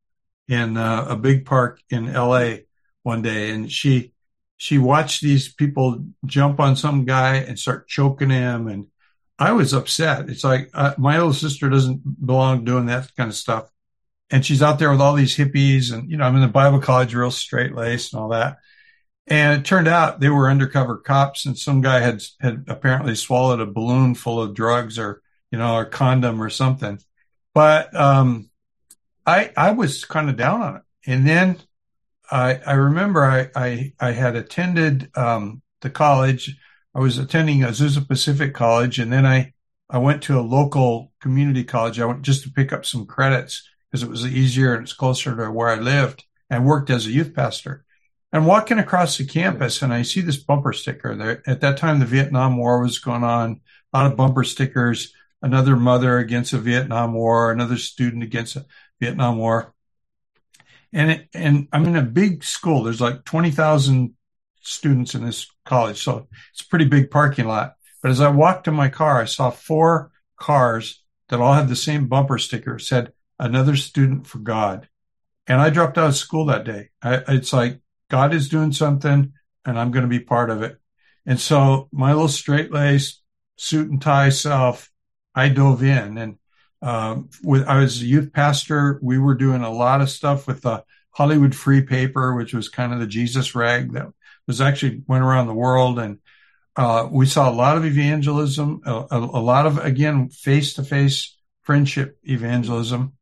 in 0.48 0.77
uh, 0.77 1.05
a 1.10 1.15
big 1.15 1.46
park 1.46 1.79
in 1.89 2.10
L.A. 2.10 2.65
one 3.01 3.22
day, 3.22 3.51
and 3.51 3.72
she 3.72 4.13
she 4.58 4.77
watched 4.77 5.22
these 5.22 5.51
people 5.53 6.05
jump 6.25 6.60
on 6.60 6.75
some 6.75 7.05
guy 7.05 7.38
and 7.38 7.58
start 7.58 7.88
choking 7.88 8.29
him, 8.29 8.67
and 8.67 8.88
I 9.38 9.51
was 9.51 9.74
upset. 9.74 10.30
It's 10.30 10.44
like 10.44 10.70
uh, 10.74 10.94
my 10.98 11.18
little 11.18 11.34
sister 11.34 11.70
doesn't 11.70 12.25
belong 12.25 12.63
doing 12.63 12.86
that 12.86 13.13
kind 13.15 13.30
of 13.30 13.36
stuff. 13.36 13.70
And 14.32 14.46
she's 14.46 14.63
out 14.63 14.80
there 14.80 14.92
with 14.92 15.01
all 15.01 15.13
these 15.13 15.36
hippies 15.36 15.94
and, 15.94 16.10
you 16.10 16.18
know, 16.18 16.25
I'm 16.25 16.36
in 16.36 16.42
the 16.42 16.48
Bible 16.48 16.80
college, 16.80 17.13
real 17.13 17.32
straight 17.32 17.75
laced 17.75 18.13
and 18.13 18.22
all 18.22 18.30
that. 18.30 18.58
And 19.27 19.60
it 19.60 19.65
turned 19.65 19.88
out 19.88 20.20
they 20.20 20.30
were 20.30 20.50
undercover 20.50 20.98
cops 20.98 21.46
and 21.46 21.58
some 21.58 21.82
guy 21.82 22.00
had, 22.00 22.24
had 22.39 22.65
apparently 22.68 23.15
swallowed 23.15 23.60
a 23.60 23.65
balloon 23.65 24.15
full 24.15 24.42
of 24.42 24.54
drugs 24.54 24.98
or, 24.98 25.22
you 25.51 25.58
know, 25.58 25.80
a 25.80 25.86
condom 25.86 26.42
or 26.42 26.50
something. 26.50 27.00
But, 27.54 27.96
um, 27.96 28.50
I, 29.25 29.51
I 29.58 29.72
was 29.72 30.06
kind 30.06 30.30
of 30.30 30.38
down 30.38 30.62
on 30.62 30.75
it. 30.77 30.82
And 31.08 31.27
then 31.27 31.58
I, 32.32 32.60
I 32.65 32.74
remember 32.74 33.24
I, 33.24 33.50
I, 33.56 33.94
I 34.00 34.12
had 34.12 34.36
attended, 34.36 35.12
um, 35.15 35.62
the 35.82 35.89
college 35.89 36.58
I 36.95 36.99
was 36.99 37.17
attending 37.17 37.59
Azusa 37.59 38.07
Pacific 38.07 38.53
College, 38.53 38.99
and 38.99 39.11
then 39.11 39.25
I 39.25 39.53
I 39.89 39.97
went 39.97 40.23
to 40.23 40.39
a 40.39 40.41
local 40.41 41.11
community 41.19 41.63
college. 41.63 41.99
I 41.99 42.05
went 42.05 42.23
just 42.23 42.43
to 42.43 42.51
pick 42.51 42.71
up 42.71 42.85
some 42.85 43.05
credits 43.05 43.69
because 43.91 44.01
it 44.01 44.09
was 44.09 44.25
easier 44.25 44.73
and 44.73 44.83
it's 44.83 44.93
closer 44.93 45.35
to 45.35 45.51
where 45.51 45.69
I 45.69 45.75
lived, 45.75 46.23
and 46.49 46.65
worked 46.65 46.89
as 46.89 47.05
a 47.05 47.11
youth 47.11 47.35
pastor. 47.35 47.83
And 48.31 48.47
walking 48.47 48.79
across 48.79 49.17
the 49.17 49.25
campus, 49.25 49.81
and 49.81 49.93
I 49.93 50.01
see 50.01 50.21
this 50.21 50.37
bumper 50.37 50.73
sticker 50.73 51.15
there. 51.15 51.43
At 51.45 51.61
that 51.61 51.77
time, 51.77 51.99
the 51.99 52.05
Vietnam 52.05 52.57
War 52.57 52.81
was 52.81 52.99
going 52.99 53.23
on. 53.23 53.61
A 53.93 53.97
lot 53.97 54.11
of 54.11 54.17
bumper 54.17 54.43
stickers. 54.43 55.13
Another 55.41 55.75
mother 55.75 56.17
against 56.17 56.53
a 56.53 56.57
Vietnam 56.57 57.13
War. 57.13 57.51
Another 57.51 57.77
student 57.77 58.23
against 58.23 58.55
a 58.55 58.65
Vietnam 58.99 59.37
War. 59.37 59.73
And 60.91 61.11
it, 61.11 61.29
and 61.33 61.67
I'm 61.71 61.85
in 61.85 61.95
a 61.95 62.01
big 62.01 62.43
school. 62.43 62.83
There's 62.83 63.01
like 63.01 63.25
twenty 63.25 63.51
thousand 63.51 64.15
students 64.61 65.13
in 65.13 65.25
this 65.25 65.47
college. 65.65 66.01
So 66.03 66.27
it's 66.51 66.62
a 66.62 66.67
pretty 66.67 66.86
big 66.86 67.12
parking 67.12 67.48
lot. 67.48 67.75
But 68.01 68.12
as 68.12 68.22
I 68.22 68.29
walked 68.29 68.65
to 68.65 68.72
my 68.72 68.89
car, 68.89 69.22
I 69.22 69.25
saw 69.25 69.50
four 69.50 70.12
cars 70.38 71.01
that 71.29 71.39
all 71.39 71.53
had 71.53 71.67
the 71.67 71.75
same 71.75 72.07
bumper 72.07 72.38
sticker 72.38 72.79
said 72.79 73.12
another 73.39 73.75
student 73.75 74.27
for 74.27 74.39
God. 74.39 74.88
And 75.48 75.60
I 75.60 75.69
dropped 75.69 75.98
out 75.98 76.10
of 76.10 76.15
school 76.15 76.45
that 76.45 76.65
day. 76.65 76.89
I, 77.01 77.22
it's 77.27 77.53
like 77.53 77.79
God 78.10 78.34
is 78.34 78.50
doing 78.50 78.72
something 78.72 79.34
and 79.65 79.79
I'm 79.79 79.91
going 79.91 80.03
to 80.03 80.10
be 80.10 80.19
part 80.19 80.50
of 80.50 80.62
it. 80.62 80.77
And 81.25 81.39
so 81.39 81.89
my 81.91 82.13
little 82.13 82.27
straight 82.27 82.72
lace 82.72 83.22
suit 83.57 83.89
and 83.89 84.01
tie 84.01 84.29
self, 84.29 84.91
I 85.34 85.50
dove 85.50 85.84
in 85.84 86.17
and, 86.17 86.38
um, 86.81 87.29
with, 87.43 87.65
I 87.67 87.79
was 87.79 88.01
a 88.01 88.05
youth 88.05 88.31
pastor. 88.31 89.00
We 89.01 89.17
were 89.17 89.34
doing 89.34 89.62
a 89.62 89.72
lot 89.72 90.01
of 90.01 90.10
stuff 90.10 90.45
with 90.45 90.62
the 90.62 90.84
Hollywood 91.12 91.55
Free 91.55 91.81
Paper, 91.81 92.36
which 92.36 92.53
was 92.53 92.69
kind 92.69 92.93
of 92.93 93.00
the 93.00 93.07
Jesus 93.07 93.55
rag 93.55 93.93
that 93.93 94.07
was 94.47 94.61
actually 94.61 95.03
went 95.07 95.23
around 95.23 95.47
the 95.47 95.53
world 95.53 95.99
and 95.99 96.19
uh, 96.75 97.07
we 97.09 97.25
saw 97.25 97.49
a 97.49 97.53
lot 97.53 97.77
of 97.77 97.85
evangelism, 97.85 98.81
a, 98.85 99.05
a, 99.09 99.17
lot 99.17 99.65
of 99.65 99.77
again 99.77 100.29
face 100.29 100.73
to 100.73 100.83
face 100.83 101.37
friendship 101.63 102.19
evangelism, 102.23 103.13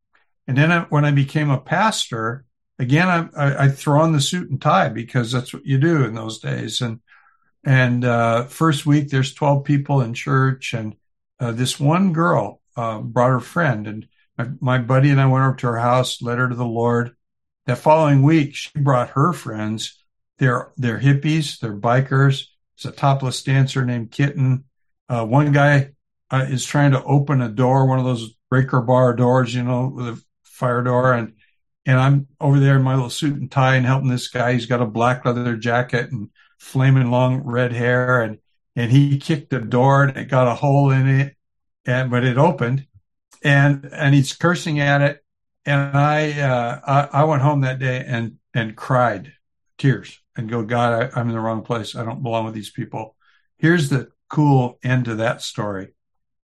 and 0.48 0.58
then 0.58 0.72
I, 0.72 0.80
when 0.82 1.04
I 1.04 1.12
became 1.12 1.50
a 1.50 1.60
pastor, 1.60 2.44
again 2.80 3.08
I, 3.08 3.28
I, 3.36 3.64
I, 3.64 3.68
throw 3.68 4.00
on 4.00 4.12
the 4.12 4.20
suit 4.20 4.50
and 4.50 4.60
tie 4.60 4.88
because 4.88 5.30
that's 5.30 5.54
what 5.54 5.64
you 5.64 5.78
do 5.78 6.04
in 6.04 6.14
those 6.14 6.40
days. 6.40 6.80
And 6.80 7.00
and 7.64 8.04
uh, 8.04 8.46
first 8.46 8.86
week 8.86 9.08
there's 9.08 9.34
twelve 9.34 9.64
people 9.64 10.00
in 10.00 10.14
church, 10.14 10.74
and 10.74 10.96
uh, 11.38 11.52
this 11.52 11.78
one 11.78 12.12
girl 12.12 12.60
uh, 12.76 12.98
brought 12.98 13.30
her 13.30 13.40
friend, 13.40 13.86
and 13.86 14.08
my, 14.36 14.48
my 14.60 14.78
buddy 14.78 15.10
and 15.10 15.20
I 15.20 15.26
went 15.26 15.44
over 15.44 15.54
to 15.56 15.66
her 15.68 15.78
house, 15.78 16.20
led 16.20 16.38
her 16.38 16.48
to 16.48 16.56
the 16.56 16.66
Lord. 16.66 17.14
That 17.66 17.78
following 17.78 18.22
week, 18.22 18.56
she 18.56 18.70
brought 18.80 19.10
her 19.10 19.32
friends 19.32 20.03
they're 20.38 20.72
they're 20.76 20.98
hippies. 20.98 21.58
They're 21.58 21.76
bikers. 21.76 22.46
It's 22.76 22.84
a 22.84 22.92
topless 22.92 23.42
dancer 23.42 23.84
named 23.84 24.10
Kitten. 24.10 24.64
Uh, 25.08 25.24
one 25.24 25.52
guy 25.52 25.90
uh, 26.30 26.46
is 26.48 26.64
trying 26.64 26.92
to 26.92 27.04
open 27.04 27.40
a 27.40 27.48
door, 27.48 27.86
one 27.86 27.98
of 27.98 28.04
those 28.04 28.34
breaker 28.50 28.80
bar 28.80 29.14
doors, 29.14 29.54
you 29.54 29.62
know, 29.62 29.92
with 29.94 30.08
a 30.08 30.22
fire 30.42 30.82
door, 30.82 31.12
and 31.12 31.34
and 31.86 31.98
I'm 31.98 32.26
over 32.40 32.58
there 32.58 32.76
in 32.76 32.82
my 32.82 32.94
little 32.94 33.10
suit 33.10 33.38
and 33.38 33.50
tie 33.50 33.76
and 33.76 33.86
helping 33.86 34.08
this 34.08 34.28
guy. 34.28 34.54
He's 34.54 34.66
got 34.66 34.82
a 34.82 34.86
black 34.86 35.24
leather 35.24 35.56
jacket 35.56 36.10
and 36.10 36.30
flaming 36.58 37.10
long 37.10 37.42
red 37.44 37.72
hair, 37.72 38.22
and 38.22 38.38
and 38.74 38.90
he 38.90 39.18
kicked 39.18 39.50
the 39.50 39.60
door 39.60 40.04
and 40.04 40.16
it 40.16 40.24
got 40.28 40.48
a 40.48 40.54
hole 40.54 40.90
in 40.90 41.08
it, 41.08 41.36
and 41.86 42.10
but 42.10 42.24
it 42.24 42.38
opened, 42.38 42.86
and 43.42 43.88
and 43.92 44.14
he's 44.14 44.34
cursing 44.34 44.80
at 44.80 45.00
it, 45.00 45.24
and 45.64 45.96
I 45.96 46.40
uh, 46.40 46.80
I, 47.12 47.20
I 47.20 47.24
went 47.24 47.42
home 47.42 47.60
that 47.60 47.78
day 47.78 48.04
and 48.04 48.38
and 48.52 48.74
cried 48.76 49.32
tears 49.78 50.20
and 50.36 50.48
go, 50.48 50.62
God, 50.62 51.12
I, 51.14 51.20
I'm 51.20 51.28
in 51.28 51.34
the 51.34 51.40
wrong 51.40 51.62
place. 51.62 51.94
I 51.94 52.04
don't 52.04 52.22
belong 52.22 52.44
with 52.44 52.54
these 52.54 52.70
people. 52.70 53.16
Here's 53.58 53.88
the 53.88 54.08
cool 54.28 54.78
end 54.82 55.06
to 55.06 55.16
that 55.16 55.42
story. 55.42 55.94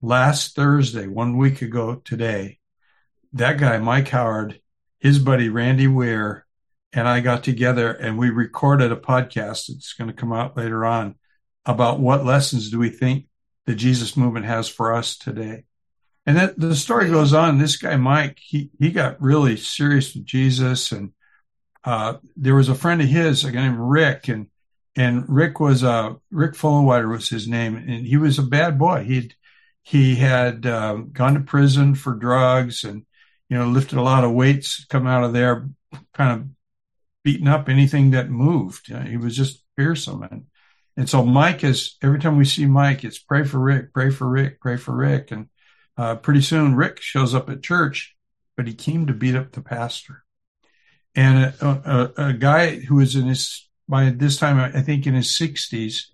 Last 0.02 0.56
Thursday, 0.56 1.08
one 1.08 1.38
week 1.38 1.62
ago 1.62 1.96
today, 2.04 2.60
that 3.34 3.58
guy, 3.58 3.78
Mike 3.78 4.10
Howard, 4.10 4.60
his 5.00 5.20
buddy 5.20 5.50
Randy 5.50 5.88
Weir, 5.88 6.46
and 6.94 7.08
I 7.08 7.20
got 7.20 7.44
together 7.44 7.92
and 7.92 8.18
we 8.18 8.30
recorded 8.30 8.92
a 8.92 8.96
podcast. 8.96 9.70
It's 9.70 9.94
going 9.94 10.10
to 10.10 10.16
come 10.16 10.32
out 10.32 10.56
later 10.56 10.86
on 10.86 11.16
about 11.66 12.00
what 12.00 12.26
lessons 12.26 12.70
do 12.70 12.80
we 12.80 12.90
think 12.90 13.26
the 13.66 13.76
Jesus 13.76 14.16
movement 14.16 14.46
has 14.46 14.70
for 14.70 14.94
us 14.94 15.18
today. 15.18 15.66
And 16.26 16.38
that 16.38 16.58
the 16.58 16.76
story 16.76 17.10
goes 17.10 17.34
on. 17.34 17.58
This 17.58 17.78
guy, 17.78 17.98
Mike, 17.98 18.40
he, 18.42 18.72
he 18.80 18.92
got 18.92 19.22
really 19.22 19.58
serious 19.58 20.16
with 20.16 20.26
Jesus 20.26 20.92
and 20.92 21.12
uh, 21.86 22.18
there 22.36 22.56
was 22.56 22.68
a 22.68 22.76
friend 22.76 23.00
of 23.02 23.08
his, 23.08 23.44
a 23.44 23.52
guy 23.52 23.62
named 23.62 23.80
Rick, 23.80 24.28
and 24.28 24.48
and 24.96 25.24
Rick 25.30 25.60
was 25.60 25.84
uh, 25.84 26.16
Rick 26.32 26.54
Fullenwider 26.54 27.10
was 27.10 27.30
his 27.30 27.48
name, 27.48 27.76
and 27.76 28.06
he 28.06 28.18
was 28.18 28.40
a 28.40 28.44
bad 28.44 28.80
boy. 28.80 29.04
He 29.04 29.32
he 29.84 30.16
had 30.16 30.66
uh, 30.66 30.96
gone 31.12 31.36
to 31.36 31.42
prison 31.42 31.94
for 31.94 32.16
drugs, 32.16 32.84
and 32.84 33.06
you 33.50 33.58
know 33.58 33.68
lifted 33.68 34.00
a 34.00 34.02
lot 34.02 34.24
of 34.24 34.32
weights, 34.32 34.84
come 34.86 35.06
out 35.06 35.24
of 35.24 35.34
there 35.34 35.70
kind 36.14 36.42
of 36.42 36.48
beating 37.24 37.48
up 37.48 37.70
anything 37.70 38.12
that 38.12 38.30
moved. 38.30 38.90
You 38.90 38.96
know, 38.96 39.02
he 39.02 39.18
was 39.18 39.38
just 39.38 39.64
fearsome, 39.78 40.24
and 40.24 40.46
and 40.98 41.08
so 41.08 41.24
Mike 41.24 41.64
is 41.64 41.98
every 42.02 42.20
time 42.20 42.38
we 42.38 42.46
see 42.46 42.66
Mike, 42.66 43.04
it's 43.04 43.20
pray 43.20 43.44
for 43.44 43.60
Rick, 43.60 43.94
pray 43.94 44.10
for 44.10 44.28
Rick, 44.28 44.60
pray 44.60 44.78
for 44.78 44.96
Rick, 44.96 45.30
and 45.30 45.50
uh, 45.98 46.16
pretty 46.16 46.42
soon 46.42 46.76
Rick 46.76 47.00
shows 47.00 47.36
up 47.36 47.48
at 47.48 47.62
church, 47.62 48.16
but 48.58 48.66
he 48.66 48.74
came 48.74 49.06
to 49.06 49.14
beat 49.14 49.36
up 49.36 49.52
the 49.52 49.62
pastor 49.62 50.25
and 51.16 51.54
a, 51.62 52.14
a, 52.18 52.28
a, 52.30 52.34
guy 52.34 52.76
who 52.76 52.96
was 52.96 53.16
in 53.16 53.26
his 53.26 53.68
by 53.88 54.10
this 54.10 54.38
time 54.38 54.60
I 54.60 54.82
think 54.82 55.08
in 55.08 55.14
his 55.14 55.28
60s 55.28 56.08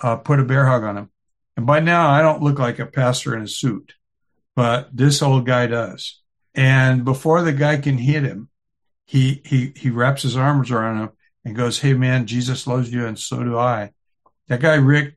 uh, 0.00 0.16
put 0.16 0.40
a 0.40 0.44
bear 0.44 0.66
hug 0.66 0.84
on 0.84 0.96
him. 0.96 1.10
And 1.56 1.66
by 1.66 1.80
now 1.80 2.10
I 2.10 2.20
don't 2.20 2.42
look 2.42 2.58
like 2.58 2.78
a 2.78 2.86
pastor 2.86 3.34
in 3.36 3.42
a 3.42 3.48
suit, 3.48 3.94
but 4.56 4.94
this 4.94 5.22
old 5.22 5.46
guy 5.46 5.66
does. 5.66 6.20
And 6.54 7.04
before 7.04 7.42
the 7.42 7.52
guy 7.52 7.78
can 7.78 7.98
hit 7.98 8.22
him, 8.22 8.48
he 9.06 9.42
he 9.44 9.72
he 9.76 9.90
wraps 9.90 10.22
his 10.22 10.36
arms 10.36 10.70
around 10.70 10.98
him 10.98 11.10
and 11.44 11.56
goes, 11.56 11.78
"Hey 11.78 11.94
man, 11.94 12.26
Jesus 12.26 12.66
loves 12.66 12.92
you, 12.92 13.06
and 13.06 13.18
so 13.18 13.42
do 13.42 13.58
I." 13.58 13.92
That 14.48 14.60
guy 14.60 14.74
Rick 14.74 15.16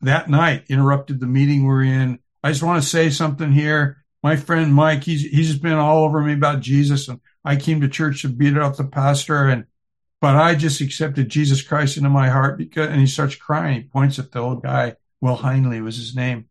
that 0.00 0.28
night 0.28 0.64
interrupted 0.68 1.20
the 1.20 1.26
meeting 1.26 1.64
we're 1.64 1.84
in. 1.84 2.18
I 2.42 2.50
just 2.50 2.62
want 2.62 2.82
to 2.82 2.88
say 2.88 3.10
something 3.10 3.52
here. 3.52 4.04
My 4.22 4.36
friend 4.36 4.74
Mike, 4.74 5.04
he's 5.04 5.22
he's 5.22 5.58
been 5.58 5.74
all 5.74 6.04
over 6.04 6.20
me 6.20 6.34
about 6.34 6.60
Jesus, 6.60 7.08
and 7.08 7.20
I 7.44 7.56
came 7.56 7.80
to 7.80 7.88
church 7.88 8.22
to 8.22 8.28
beat 8.28 8.56
up 8.56 8.76
the 8.76 8.84
pastor 8.84 9.46
and 9.46 9.66
but 10.20 10.36
I 10.36 10.54
just 10.54 10.80
accepted 10.80 11.28
Jesus 11.28 11.60
Christ 11.60 11.98
into 11.98 12.08
my 12.08 12.30
heart 12.30 12.56
because 12.56 12.88
and 12.88 12.98
he 12.98 13.06
starts 13.06 13.34
crying. 13.34 13.82
He 13.82 13.88
points 13.88 14.18
at 14.18 14.32
the 14.32 14.38
old 14.38 14.62
guy, 14.62 14.96
Will 15.20 15.36
Hindley 15.36 15.82
was 15.82 15.96
his 15.96 16.16
name. 16.16 16.48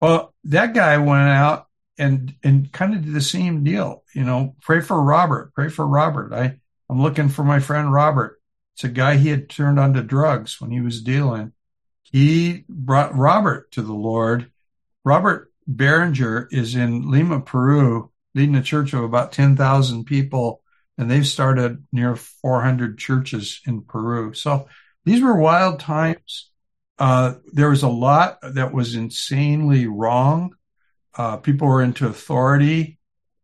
Well, 0.00 0.34
that 0.44 0.72
guy 0.74 0.96
went 0.98 1.28
out 1.28 1.66
and 1.98 2.34
and 2.44 2.72
kind 2.72 2.94
of 2.94 3.04
did 3.04 3.14
the 3.14 3.20
same 3.20 3.64
deal. 3.64 4.04
You 4.14 4.24
know, 4.24 4.54
pray 4.60 4.80
for 4.80 5.02
Robert, 5.02 5.52
pray 5.54 5.68
for 5.68 5.86
Robert. 5.86 6.32
I, 6.32 6.58
I'm 6.88 7.02
looking 7.02 7.28
for 7.28 7.42
my 7.42 7.58
friend 7.58 7.92
Robert. 7.92 8.40
It's 8.74 8.84
a 8.84 8.88
guy 8.88 9.16
he 9.16 9.30
had 9.30 9.50
turned 9.50 9.80
onto 9.80 10.02
drugs 10.02 10.60
when 10.60 10.70
he 10.70 10.80
was 10.80 11.02
dealing. 11.02 11.52
He 12.04 12.64
brought 12.68 13.16
Robert 13.16 13.72
to 13.72 13.82
the 13.82 13.92
Lord. 13.92 14.50
Robert 15.04 15.52
Barriger 15.66 16.48
is 16.50 16.74
in 16.74 17.10
Lima, 17.10 17.40
Peru, 17.40 18.10
leading 18.38 18.54
a 18.54 18.62
church 18.62 18.92
of 18.92 19.02
about 19.02 19.32
10,000 19.32 20.04
people, 20.04 20.62
and 20.96 21.10
they've 21.10 21.26
started 21.26 21.84
near 21.90 22.14
400 22.14 22.96
churches 22.96 23.60
in 23.66 23.82
Peru. 23.82 24.32
So 24.32 24.68
these 25.04 25.20
were 25.20 25.36
wild 25.36 25.80
times. 25.80 26.50
Uh, 27.00 27.34
there 27.52 27.70
was 27.70 27.82
a 27.82 27.88
lot 27.88 28.38
that 28.42 28.72
was 28.72 28.94
insanely 28.94 29.88
wrong. 29.88 30.54
Uh, 31.16 31.38
people 31.38 31.66
were 31.66 31.82
into 31.82 32.06
authority. 32.06 33.00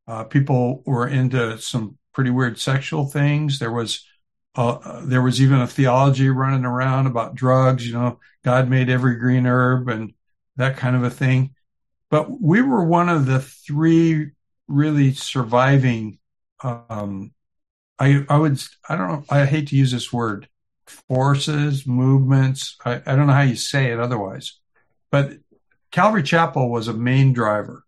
Uh, 0.06 0.22
people 0.22 0.84
were 0.86 1.08
into 1.08 1.58
some 1.58 1.98
pretty 2.12 2.30
weird 2.30 2.58
sexual 2.58 3.06
things. 3.06 3.58
There 3.58 3.72
was 3.72 4.06
uh, 4.54 5.00
there 5.04 5.22
was 5.22 5.42
even 5.42 5.60
a 5.60 5.66
theology 5.66 6.28
running 6.28 6.64
around 6.64 7.08
about 7.08 7.34
drugs. 7.34 7.84
You 7.84 7.94
know, 7.94 8.20
God 8.44 8.70
made 8.70 8.88
every 8.88 9.16
green 9.16 9.46
herb 9.46 9.88
and 9.88 10.14
that 10.54 10.76
kind 10.76 10.94
of 10.94 11.02
a 11.02 11.10
thing. 11.10 11.54
But 12.10 12.40
we 12.40 12.62
were 12.62 12.84
one 12.84 13.08
of 13.08 13.26
the 13.26 13.40
three 13.40 14.30
really 14.68 15.12
surviving 15.12 16.18
um, 16.62 17.32
I 17.98 18.24
I 18.28 18.38
would 18.38 18.62
I 18.88 18.96
don't 18.96 19.08
know 19.08 19.24
I 19.28 19.44
hate 19.46 19.68
to 19.68 19.76
use 19.76 19.92
this 19.92 20.12
word 20.12 20.48
forces 20.86 21.86
movements 21.86 22.76
I, 22.84 23.02
I 23.06 23.16
don't 23.16 23.26
know 23.26 23.32
how 23.32 23.42
you 23.42 23.56
say 23.56 23.92
it 23.92 24.00
otherwise 24.00 24.60
but 25.10 25.34
Calvary 25.94 26.24
Chapel 26.24 26.72
was 26.72 26.88
a 26.88 26.92
main 26.92 27.32
driver. 27.32 27.84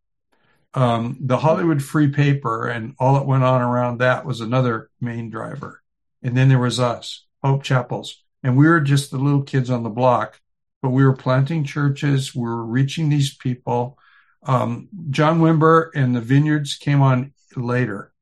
Um, 0.75 1.17
the 1.21 1.39
Hollywood 1.39 1.83
Free 1.83 2.07
Paper 2.07 2.69
and 2.69 2.95
all 3.01 3.15
that 3.15 3.27
went 3.27 3.43
on 3.43 3.61
around 3.61 3.99
that 3.99 4.25
was 4.25 4.41
another 4.41 4.91
main 5.01 5.29
driver. 5.29 5.83
And 6.23 6.37
then 6.37 6.49
there 6.49 6.61
was 6.61 6.79
us, 6.79 7.27
Hope 7.43 7.65
Chapels. 7.65 8.23
And 8.45 8.57
we 8.57 8.69
were 8.69 8.81
just 8.81 9.11
the 9.11 9.19
little 9.19 9.43
kids 9.43 9.71
on 9.71 9.83
the 9.83 9.91
block, 9.91 10.41
but 10.83 10.91
we 10.91 11.05
were 11.05 11.17
planting 11.17 11.65
churches. 11.65 12.33
We 12.33 12.43
were 12.43 12.65
reaching 12.65 13.09
these 13.09 13.35
people. 13.35 13.99
Um, 14.47 14.89
John 15.11 15.41
Wimber 15.41 15.91
and 15.95 16.15
the 16.15 16.21
vineyards 16.21 16.77
came 16.77 17.03
on 17.03 17.33
later. 17.57 18.13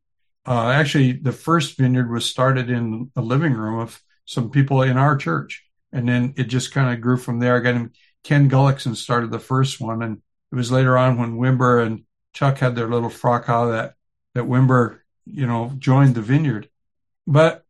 Uh, 0.47 0.71
actually, 0.71 1.13
the 1.13 1.33
first 1.33 1.77
vineyard 1.77 2.11
was 2.11 2.25
started 2.25 2.71
in 2.71 3.11
a 3.15 3.23
living 3.23 3.53
room 3.53 3.79
of 3.79 4.01
some 4.25 4.51
people 4.51 4.83
in 4.83 4.97
our 4.97 5.17
church. 5.17 5.65
And 5.93 6.09
then 6.09 6.35
it 6.37 6.45
just 6.45 6.73
kind 6.73 6.93
of 6.93 7.01
grew 7.01 7.17
from 7.17 7.39
there. 7.39 7.57
Again, 7.57 7.93
Kenn 8.25 8.51
Gulliksen 8.51 8.97
started 8.97 9.31
the 9.31 9.39
first 9.39 9.81
one. 9.81 10.03
And 10.03 10.23
it 10.51 10.57
was 10.57 10.73
later 10.73 10.99
on 10.99 11.19
when 11.19 11.39
Wimber 11.39 11.87
and 11.87 12.05
Chuck 12.33 12.59
had 12.59 12.75
their 12.75 12.89
little 12.89 13.11
fracas 13.11 13.71
that, 13.71 13.95
that 14.35 14.45
Wimber, 14.45 15.01
you 15.27 15.47
know, 15.47 15.73
joined 15.79 16.15
the 16.15 16.23
vineyard. 16.23 16.69
But 17.27 17.65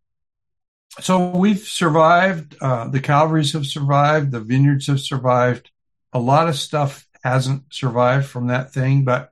so 1.01 1.31
we've 1.31 1.59
survived. 1.59 2.57
Uh, 2.61 2.89
the 2.89 3.01
Calvaries 3.01 3.53
have 3.53 3.67
survived. 3.67 4.31
The 4.31 4.41
vineyards 4.41 4.87
have 4.87 5.01
survived. 5.01 5.71
A 6.13 6.21
lot 6.21 6.49
of 6.49 6.57
stuff 6.57 7.07
hasn't 7.25 7.73
survived 7.73 8.27
from 8.27 8.49
that 8.49 8.73
thing, 8.73 9.05
but 9.05 9.31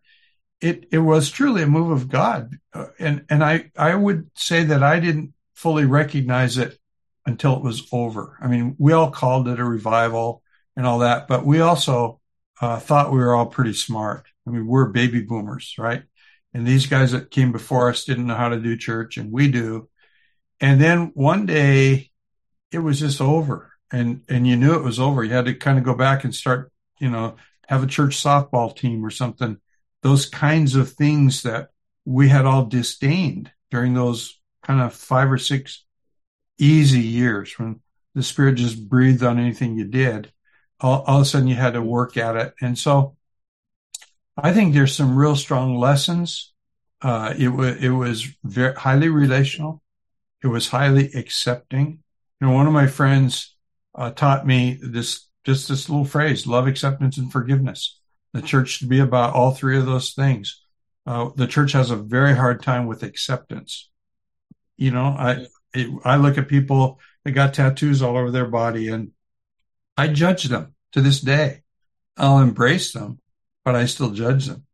it, 0.60 0.88
it 0.90 0.98
was 0.98 1.30
truly 1.30 1.62
a 1.62 1.66
move 1.66 1.90
of 1.90 2.08
God. 2.08 2.56
Uh, 2.72 2.86
and, 2.98 3.24
and 3.28 3.44
I, 3.44 3.70
I 3.76 3.94
would 3.94 4.30
say 4.34 4.64
that 4.64 4.82
I 4.82 4.98
didn't 4.98 5.34
fully 5.54 5.84
recognize 5.84 6.56
it 6.56 6.78
until 7.26 7.56
it 7.56 7.62
was 7.62 7.86
over. 7.92 8.38
I 8.40 8.48
mean, 8.48 8.74
we 8.78 8.92
all 8.92 9.10
called 9.10 9.46
it 9.46 9.60
a 9.60 9.64
revival 9.64 10.42
and 10.74 10.86
all 10.86 11.00
that, 11.00 11.28
but 11.28 11.44
we 11.44 11.60
also 11.60 12.20
uh, 12.60 12.78
thought 12.78 13.12
we 13.12 13.18
were 13.18 13.34
all 13.34 13.46
pretty 13.46 13.74
smart. 13.74 14.24
I 14.46 14.50
mean, 14.50 14.66
we're 14.66 14.86
baby 14.86 15.20
boomers, 15.20 15.74
right? 15.78 16.02
And 16.54 16.66
these 16.66 16.86
guys 16.86 17.12
that 17.12 17.30
came 17.30 17.52
before 17.52 17.90
us 17.90 18.04
didn't 18.04 18.26
know 18.26 18.34
how 18.34 18.48
to 18.48 18.60
do 18.60 18.76
church, 18.76 19.16
and 19.16 19.32
we 19.32 19.50
do. 19.50 19.88
And 20.60 20.80
then 20.80 21.12
one 21.14 21.46
day, 21.46 22.10
it 22.70 22.78
was 22.78 23.00
just 23.00 23.20
over, 23.20 23.72
and 23.90 24.22
and 24.28 24.46
you 24.46 24.56
knew 24.56 24.74
it 24.74 24.84
was 24.84 25.00
over. 25.00 25.24
You 25.24 25.32
had 25.32 25.46
to 25.46 25.54
kind 25.54 25.78
of 25.78 25.84
go 25.84 25.94
back 25.94 26.24
and 26.24 26.34
start, 26.34 26.70
you 26.98 27.10
know, 27.10 27.36
have 27.72 27.82
a 27.82 27.86
church 27.86 28.22
softball 28.22 28.76
team 28.76 29.04
or 29.04 29.10
something. 29.10 29.56
Those 30.02 30.26
kinds 30.26 30.74
of 30.74 30.92
things 30.92 31.42
that 31.42 31.70
we 32.04 32.28
had 32.28 32.44
all 32.44 32.66
disdained 32.66 33.50
during 33.70 33.94
those 33.94 34.38
kind 34.62 34.80
of 34.80 34.92
five 34.92 35.32
or 35.32 35.38
six 35.38 35.84
easy 36.58 37.00
years 37.00 37.58
when 37.58 37.80
the 38.14 38.22
spirit 38.22 38.56
just 38.56 38.88
breathed 38.88 39.22
on 39.22 39.38
anything 39.38 39.76
you 39.76 39.86
did 39.86 40.32
all, 40.82 41.02
all 41.06 41.16
of 41.16 41.22
a 41.22 41.24
sudden 41.24 41.48
you 41.48 41.54
had 41.54 41.74
to 41.74 41.82
work 41.82 42.16
at 42.16 42.36
it. 42.36 42.54
And 42.60 42.78
so 42.78 43.16
I 44.36 44.52
think 44.52 44.74
there's 44.74 44.94
some 44.94 45.16
real 45.16 45.36
strong 45.36 45.78
lessons. 45.78 46.52
Uh, 47.00 47.32
it 47.38 47.48
was, 47.48 47.76
it 47.82 47.90
was 47.90 48.26
very 48.44 48.74
highly 48.74 49.08
relational. 49.08 49.82
It 50.42 50.48
was 50.48 50.68
highly 50.68 51.10
accepting. 51.14 52.02
You 52.40 52.48
know, 52.48 52.52
one 52.52 52.66
of 52.66 52.72
my 52.72 52.86
friends, 52.86 53.56
uh, 53.94 54.10
taught 54.10 54.46
me 54.46 54.78
this, 54.82 55.28
just 55.44 55.68
this 55.68 55.88
little 55.88 56.04
phrase, 56.04 56.46
love, 56.46 56.66
acceptance, 56.66 57.18
and 57.18 57.30
forgiveness. 57.32 57.98
The 58.32 58.42
church 58.42 58.70
should 58.70 58.88
be 58.88 59.00
about 59.00 59.34
all 59.34 59.52
three 59.52 59.78
of 59.78 59.86
those 59.86 60.12
things. 60.12 60.62
Uh, 61.04 61.30
the 61.36 61.46
church 61.46 61.72
has 61.72 61.90
a 61.90 61.96
very 61.96 62.34
hard 62.34 62.62
time 62.62 62.86
with 62.86 63.02
acceptance. 63.02 63.90
You 64.76 64.92
know, 64.92 65.06
I, 65.06 65.46
it, 65.74 65.90
I 66.04 66.16
look 66.16 66.38
at 66.38 66.48
people 66.48 67.00
that 67.24 67.32
got 67.32 67.54
tattoos 67.54 68.02
all 68.02 68.16
over 68.16 68.30
their 68.30 68.46
body 68.46 68.88
and 68.88 69.10
I 69.96 70.08
judge 70.08 70.44
them 70.44 70.74
to 70.92 71.00
this 71.00 71.20
day. 71.20 71.62
I'll 72.16 72.38
embrace 72.38 72.92
them, 72.92 73.20
but 73.64 73.74
I 73.74 73.86
still 73.86 74.10
judge 74.10 74.46
them. 74.46 74.64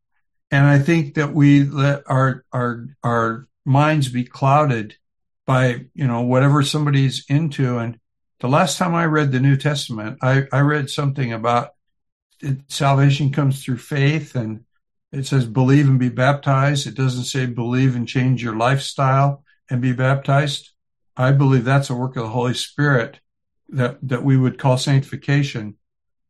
And 0.51 0.67
I 0.67 0.79
think 0.79 1.15
that 1.15 1.35
we 1.35 1.65
let 1.65 2.05
our, 2.07 2.45
our, 2.53 2.87
our 3.03 3.49
minds 3.65 4.09
be 4.09 4.25
clouded 4.25 4.97
by, 5.47 5.87
you 5.95 6.07
know, 6.07 6.23
whatever 6.23 6.63
somebody's 6.63 7.25
into. 7.29 7.79
And 7.79 7.99
the 8.41 8.49
last 8.49 8.79
time 8.79 8.95
I 8.95 9.05
read 9.07 9.33
the 9.33 9.41
New 9.41 9.57
Testament, 9.57 10.19
I, 10.23 10.45
I 10.53 10.61
read 10.61 10.91
something 10.91 11.33
about 11.33 11.71
it, 12.41 12.59
salvation 12.69 13.31
comes 13.31 13.63
through 13.63 13.79
faith 13.79 14.35
and 14.35 14.65
it 15.11 15.27
says 15.27 15.47
believe 15.47 15.89
and 15.89 15.99
be 15.99 16.09
baptized. 16.09 16.87
It 16.87 16.95
doesn't 16.95 17.25
say 17.25 17.47
believe 17.47 17.97
and 17.97 18.07
change 18.07 18.43
your 18.43 18.57
lifestyle 18.57 19.43
and 19.71 19.81
be 19.81 19.93
baptized. 19.93 20.71
I 21.17 21.33
believe 21.33 21.65
that's 21.65 21.91
a 21.91 21.95
work 21.95 22.17
of 22.17 22.23
the 22.23 22.29
Holy 22.29 22.55
Spirit 22.55 23.21
that, 23.71 23.99
that 24.03 24.23
we 24.23 24.37
would 24.37 24.59
call 24.59 24.79
sanctification 24.79 25.77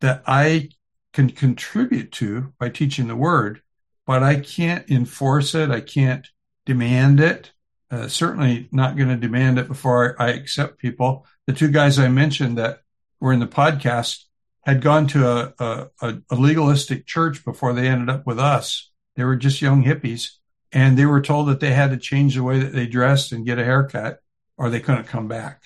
that 0.00 0.22
I 0.26 0.70
can 1.12 1.30
contribute 1.30 2.12
to 2.12 2.52
by 2.58 2.68
teaching 2.68 3.08
the 3.08 3.16
word, 3.16 3.60
but 4.06 4.22
I 4.22 4.40
can't 4.40 4.88
enforce 4.88 5.54
it. 5.54 5.70
I 5.70 5.80
can't 5.80 6.26
demand 6.64 7.20
it. 7.20 7.52
Uh, 7.90 8.06
certainly 8.06 8.68
not 8.70 8.96
going 8.96 9.08
to 9.08 9.16
demand 9.16 9.58
it 9.58 9.66
before 9.66 10.14
I, 10.20 10.30
accept 10.30 10.78
people. 10.78 11.26
The 11.46 11.54
two 11.54 11.70
guys 11.70 11.98
I 11.98 12.08
mentioned 12.08 12.58
that 12.58 12.82
were 13.18 13.32
in 13.32 13.40
the 13.40 13.46
podcast 13.46 14.24
had 14.66 14.82
gone 14.82 15.06
to 15.08 15.26
a, 15.26 15.88
a, 16.02 16.18
a 16.30 16.34
legalistic 16.34 17.06
church 17.06 17.44
before 17.44 17.72
they 17.72 17.88
ended 17.88 18.10
up 18.10 18.26
with 18.26 18.38
us. 18.38 18.90
They 19.16 19.24
were 19.24 19.36
just 19.36 19.62
young 19.62 19.84
hippies 19.84 20.32
and 20.72 20.98
they 20.98 21.06
were 21.06 21.22
told 21.22 21.48
that 21.48 21.60
they 21.60 21.72
had 21.72 21.90
to 21.90 21.96
change 21.96 22.34
the 22.34 22.42
way 22.42 22.58
that 22.58 22.72
they 22.72 22.86
dressed 22.86 23.32
and 23.32 23.46
get 23.46 23.58
a 23.58 23.64
haircut 23.64 24.20
or 24.56 24.68
they 24.68 24.80
couldn't 24.80 25.04
come 25.04 25.28
back. 25.28 25.62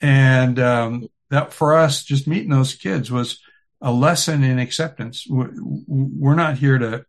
And 0.00 0.58
um, 0.58 1.08
that 1.28 1.52
for 1.52 1.76
us, 1.76 2.02
just 2.04 2.26
meeting 2.26 2.50
those 2.50 2.74
kids 2.74 3.10
was 3.10 3.40
a 3.82 3.92
lesson 3.92 4.42
in 4.42 4.58
acceptance. 4.58 5.26
We're 5.28 6.34
not 6.34 6.58
here 6.58 6.78
to, 6.78 7.04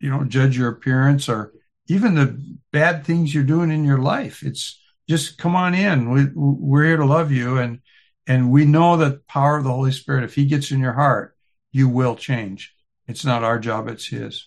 you 0.00 0.10
know, 0.10 0.24
judge 0.24 0.56
your 0.56 0.68
appearance 0.68 1.28
or 1.28 1.52
even 1.86 2.14
the 2.14 2.40
bad 2.72 3.04
things 3.04 3.34
you're 3.34 3.44
doing 3.44 3.70
in 3.70 3.84
your 3.84 3.98
life. 3.98 4.42
It's 4.42 4.78
just 5.08 5.38
come 5.38 5.54
on 5.54 5.74
in. 5.74 6.10
We, 6.10 6.26
we're 6.34 6.84
here 6.84 6.96
to 6.96 7.04
love 7.04 7.30
you. 7.30 7.58
And, 7.58 7.80
and 8.26 8.50
we 8.50 8.64
know 8.64 8.96
that 8.96 9.26
power 9.26 9.58
of 9.58 9.64
the 9.64 9.72
Holy 9.72 9.92
Spirit, 9.92 10.24
if 10.24 10.34
he 10.34 10.46
gets 10.46 10.70
in 10.70 10.80
your 10.80 10.94
heart, 10.94 11.36
you 11.72 11.88
will 11.88 12.16
change. 12.16 12.74
It's 13.06 13.24
not 13.24 13.44
our 13.44 13.58
job. 13.58 13.88
It's 13.88 14.06
his. 14.06 14.46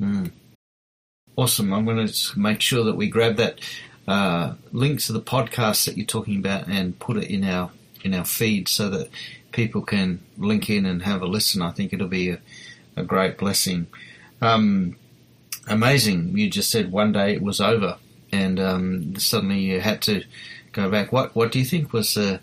Mm. 0.00 0.30
Awesome. 1.36 1.72
I'm 1.72 1.84
going 1.84 2.06
to 2.06 2.38
make 2.38 2.60
sure 2.60 2.84
that 2.84 2.96
we 2.96 3.08
grab 3.08 3.36
that 3.36 3.60
uh, 4.06 4.54
link 4.72 5.00
to 5.00 5.12
the 5.12 5.20
podcast 5.20 5.84
that 5.86 5.96
you're 5.96 6.06
talking 6.06 6.38
about 6.38 6.68
and 6.68 6.98
put 6.98 7.16
it 7.16 7.30
in 7.30 7.44
our 7.44 7.70
in 8.04 8.14
our 8.14 8.24
feed 8.24 8.68
so 8.68 8.88
that 8.88 9.10
people 9.52 9.82
can 9.82 10.20
link 10.36 10.70
in 10.70 10.86
and 10.86 11.02
have 11.02 11.20
a 11.20 11.26
listen. 11.26 11.62
I 11.62 11.72
think 11.72 11.92
it'll 11.92 12.08
be 12.08 12.30
a, 12.30 12.38
a 12.96 13.02
great 13.02 13.36
blessing. 13.36 13.88
Um, 14.40 14.96
amazing. 15.68 16.36
You 16.36 16.50
just 16.50 16.70
said 16.70 16.92
one 16.92 17.12
day 17.12 17.34
it 17.34 17.42
was 17.42 17.60
over, 17.60 17.98
and 18.32 18.60
um, 18.60 19.16
suddenly 19.16 19.60
you 19.60 19.80
had 19.80 20.02
to 20.02 20.24
go 20.72 20.90
back. 20.90 21.12
What 21.12 21.34
What 21.34 21.52
do 21.52 21.58
you 21.58 21.64
think 21.64 21.92
was 21.92 22.14
the 22.14 22.40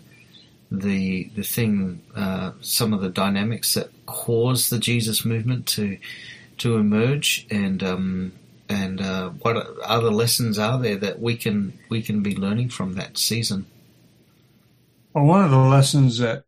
the 0.70 1.30
the 1.34 1.42
thing? 1.42 2.02
Uh, 2.14 2.52
some 2.60 2.92
of 2.92 3.00
the 3.00 3.08
dynamics 3.08 3.74
that 3.74 3.90
caused 4.06 4.70
the 4.70 4.78
Jesus 4.78 5.24
movement 5.24 5.66
to 5.68 5.98
to 6.58 6.76
emerge, 6.76 7.46
and 7.50 7.82
um, 7.82 8.32
and 8.68 9.00
uh, 9.00 9.30
what 9.30 9.56
other 9.84 10.10
lessons 10.10 10.58
are 10.58 10.78
there 10.78 10.96
that 10.96 11.20
we 11.20 11.36
can 11.36 11.78
we 11.88 12.02
can 12.02 12.22
be 12.22 12.36
learning 12.36 12.70
from 12.70 12.94
that 12.94 13.18
season? 13.18 13.66
Well, 15.12 15.24
one 15.24 15.44
of 15.44 15.50
the 15.50 15.58
lessons 15.58 16.18
that 16.18 16.44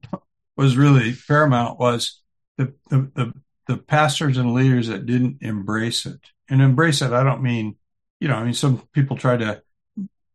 was 0.56 0.76
really 0.76 1.14
paramount 1.26 1.78
was 1.78 2.20
the 2.56 2.72
the 2.88 3.10
the, 3.14 3.32
the 3.66 3.76
pastors 3.76 4.36
and 4.36 4.54
leaders 4.54 4.88
that 4.88 5.06
didn't 5.06 5.38
embrace 5.40 6.06
it. 6.06 6.20
And 6.48 6.62
embrace 6.62 7.02
it, 7.02 7.12
I 7.12 7.22
don't 7.22 7.42
mean, 7.42 7.76
you 8.20 8.28
know, 8.28 8.36
I 8.36 8.44
mean 8.44 8.54
some 8.54 8.78
people 8.92 9.16
try 9.16 9.36
to, 9.36 9.62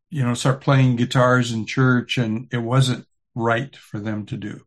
you 0.09 0.23
know, 0.23 0.33
start 0.33 0.61
playing 0.61 0.95
guitars 0.95 1.51
in 1.51 1.65
church, 1.65 2.17
and 2.17 2.47
it 2.51 2.59
wasn't 2.59 3.07
right 3.35 3.75
for 3.75 3.99
them 3.99 4.25
to 4.27 4.37
do. 4.37 4.61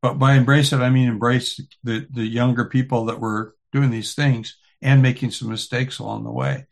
But 0.00 0.18
by 0.18 0.34
embrace 0.34 0.72
it, 0.72 0.80
I 0.80 0.90
mean 0.90 1.08
embrace 1.08 1.60
the 1.82 2.06
the 2.10 2.26
younger 2.26 2.64
people 2.66 3.06
that 3.06 3.20
were 3.20 3.54
doing 3.72 3.90
these 3.90 4.14
things 4.14 4.56
and 4.80 5.02
making 5.02 5.32
some 5.32 5.48
mistakes 5.48 5.98
along 5.98 6.24
the 6.24 6.30
way. 6.30 6.66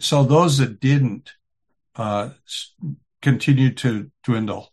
So 0.00 0.24
those 0.24 0.58
that 0.58 0.80
didn't 0.80 1.32
uh, 1.94 2.30
continue 3.20 3.72
to 3.74 4.10
dwindle. 4.24 4.72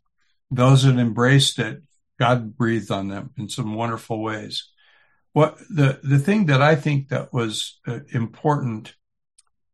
Those 0.50 0.84
that 0.84 0.98
embraced 0.98 1.60
it, 1.60 1.84
God 2.20 2.58
breathed 2.58 2.92
on 2.92 3.10
them 3.10 3.32
in 3.38 3.50
some 3.50 3.76
wonderful 3.76 4.22
ways. 4.22 4.70
What 5.34 5.58
the 5.70 6.00
the 6.04 6.20
thing 6.20 6.48
that 6.48 6.62
I 6.62 6.76
think 6.76 7.10
that 7.10 7.34
was 7.34 7.80
uh, 7.88 8.00
important 8.10 8.96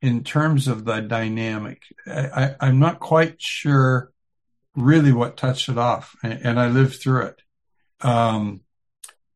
in 0.01 0.23
terms 0.23 0.67
of 0.67 0.85
the 0.85 0.99
dynamic, 1.01 1.81
I, 2.05 2.55
am 2.61 2.79
not 2.79 2.99
quite 2.99 3.41
sure 3.41 4.11
really 4.75 5.13
what 5.13 5.37
touched 5.37 5.69
it 5.69 5.77
off, 5.77 6.15
and, 6.21 6.33
and 6.43 6.59
I 6.59 6.67
lived 6.67 7.01
through 7.01 7.27
it. 7.27 7.41
Um, 8.01 8.61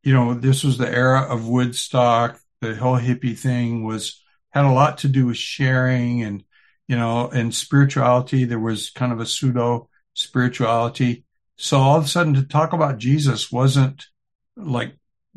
you 0.04 0.14
know, 0.14 0.34
this 0.34 0.64
was 0.64 0.78
the 0.78 0.94
era 0.94 1.22
of 1.22 1.48
Woodstock. 1.48 2.40
The 2.62 2.76
whole 2.76 3.00
hippie 3.00 3.38
thing 3.38 3.86
was 3.86 4.22
had 4.50 4.66
a 4.66 4.72
lot 4.72 5.00
to 5.00 5.08
do 5.08 5.28
with 5.28 5.38
sharing 5.38 6.24
and 6.24 6.44
you 6.88 6.98
know 6.98 7.30
and 7.30 7.56
spirituality. 7.56 8.44
There 8.44 8.60
was 8.60 8.90
kind 8.90 9.14
of 9.14 9.20
a 9.20 9.26
pseudo 9.26 9.90
spirituality 10.20 11.24
so 11.56 11.78
all 11.78 11.98
of 11.98 12.04
a 12.04 12.08
sudden 12.08 12.34
to 12.34 12.44
talk 12.44 12.74
about 12.74 12.98
jesus 12.98 13.50
wasn't 13.50 14.08
like 14.58 14.94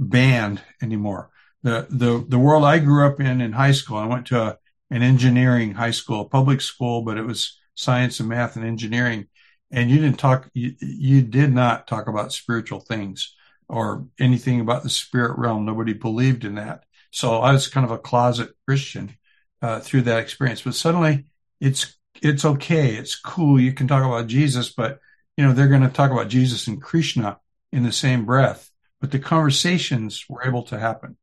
banned 0.09 0.61
anymore 0.83 1.31
the 1.63 1.87
the 1.91 2.25
the 2.29 2.39
world 2.39 2.65
I 2.65 2.79
grew 2.79 3.07
up 3.07 3.21
in 3.21 3.41
in 3.41 3.53
high 3.53 3.73
school. 3.73 3.97
I 3.97 4.07
went 4.07 4.27
to 4.27 4.41
a, 4.41 4.59
an 4.91 5.03
engineering 5.03 5.75
high 5.75 5.93
school, 5.93 6.29
public 6.29 6.61
school, 6.61 7.03
but 7.03 7.19
it 7.19 7.23
was 7.23 7.59
science 7.75 8.21
and 8.21 8.29
math 8.29 8.57
and 8.57 8.65
engineering. 8.65 9.29
And 9.71 9.91
you 9.91 9.99
didn't 9.99 10.19
talk. 10.19 10.51
You, 10.55 10.75
you 10.81 11.23
did 11.23 11.53
not 11.53 11.87
talk 11.87 12.09
about 12.09 12.33
spiritual 12.33 12.81
things 12.81 13.35
or 13.69 14.07
anything 14.19 14.61
about 14.61 14.83
the 14.83 14.91
spirit 14.91 15.39
realm. 15.39 15.65
Nobody 15.65 15.95
believed 15.95 16.45
in 16.45 16.57
that. 16.57 16.85
So 17.11 17.39
I 17.39 17.53
was 17.53 17.69
kind 17.69 17.85
of 17.85 17.93
a 17.93 17.99
closet 17.99 18.51
Christian 18.67 19.17
uh, 19.63 19.81
through 19.81 20.03
that 20.03 20.21
experience. 20.21 20.63
But 20.63 20.75
suddenly, 20.75 21.27
it's 21.61 21.97
it's 22.21 22.45
okay. 22.45 22.97
It's 22.97 23.19
cool. 23.19 23.61
You 23.61 23.73
can 23.73 23.89
talk 23.89 24.05
about 24.05 24.27
Jesus, 24.27 24.73
but 24.73 24.99
you 25.37 25.45
know 25.45 25.53
they're 25.53 25.69
going 25.69 25.83
to 25.83 25.89
talk 25.89 26.11
about 26.11 26.29
Jesus 26.29 26.67
and 26.67 26.83
Krishna 26.83 27.39
in 27.73 27.85
the 27.85 27.93
same 27.93 28.27
breath. 28.27 28.72
But 29.03 29.11
the 29.11 29.19
conversations 29.19 30.25
were 30.29 30.47
able 30.47 30.63
to 30.63 30.79
happen. 30.79 31.17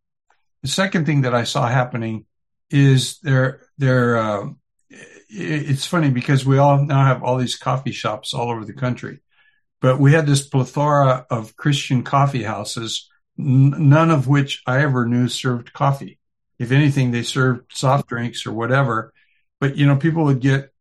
The 0.64 0.68
second 0.68 1.06
thing 1.06 1.22
that 1.22 1.34
I 1.34 1.46
saw 1.46 1.66
happening 1.66 2.26
is 2.70 3.20
there, 3.20 3.62
there, 3.78 4.18
uh, 4.18 4.50
it's 5.30 5.86
funny 5.86 6.10
because 6.12 6.46
we 6.46 6.58
all 6.58 6.84
now 6.84 7.06
have 7.06 7.24
all 7.24 7.38
these 7.38 7.56
coffee 7.56 7.94
shops 7.94 8.34
all 8.34 8.52
over 8.52 8.66
the 8.66 8.74
country, 8.74 9.22
but 9.80 9.98
we 9.98 10.12
had 10.12 10.28
this 10.28 10.46
plethora 10.46 11.26
of 11.30 11.56
Christian 11.56 12.04
coffee 12.04 12.44
houses, 12.44 13.10
n- 13.40 13.90
none 13.90 14.12
of 14.12 14.28
which 14.28 14.62
I 14.68 14.82
ever 14.82 15.06
knew 15.06 15.30
served 15.30 15.72
coffee. 15.72 16.20
If 16.60 16.74
anything, 16.74 17.12
they 17.12 17.24
served 17.24 17.72
soft 17.72 18.10
drinks 18.10 18.46
or 18.46 18.52
whatever. 18.52 19.14
But, 19.62 19.78
you 19.78 19.88
know, 19.88 19.96
people 19.96 20.26
would 20.26 20.42
get, 20.42 20.74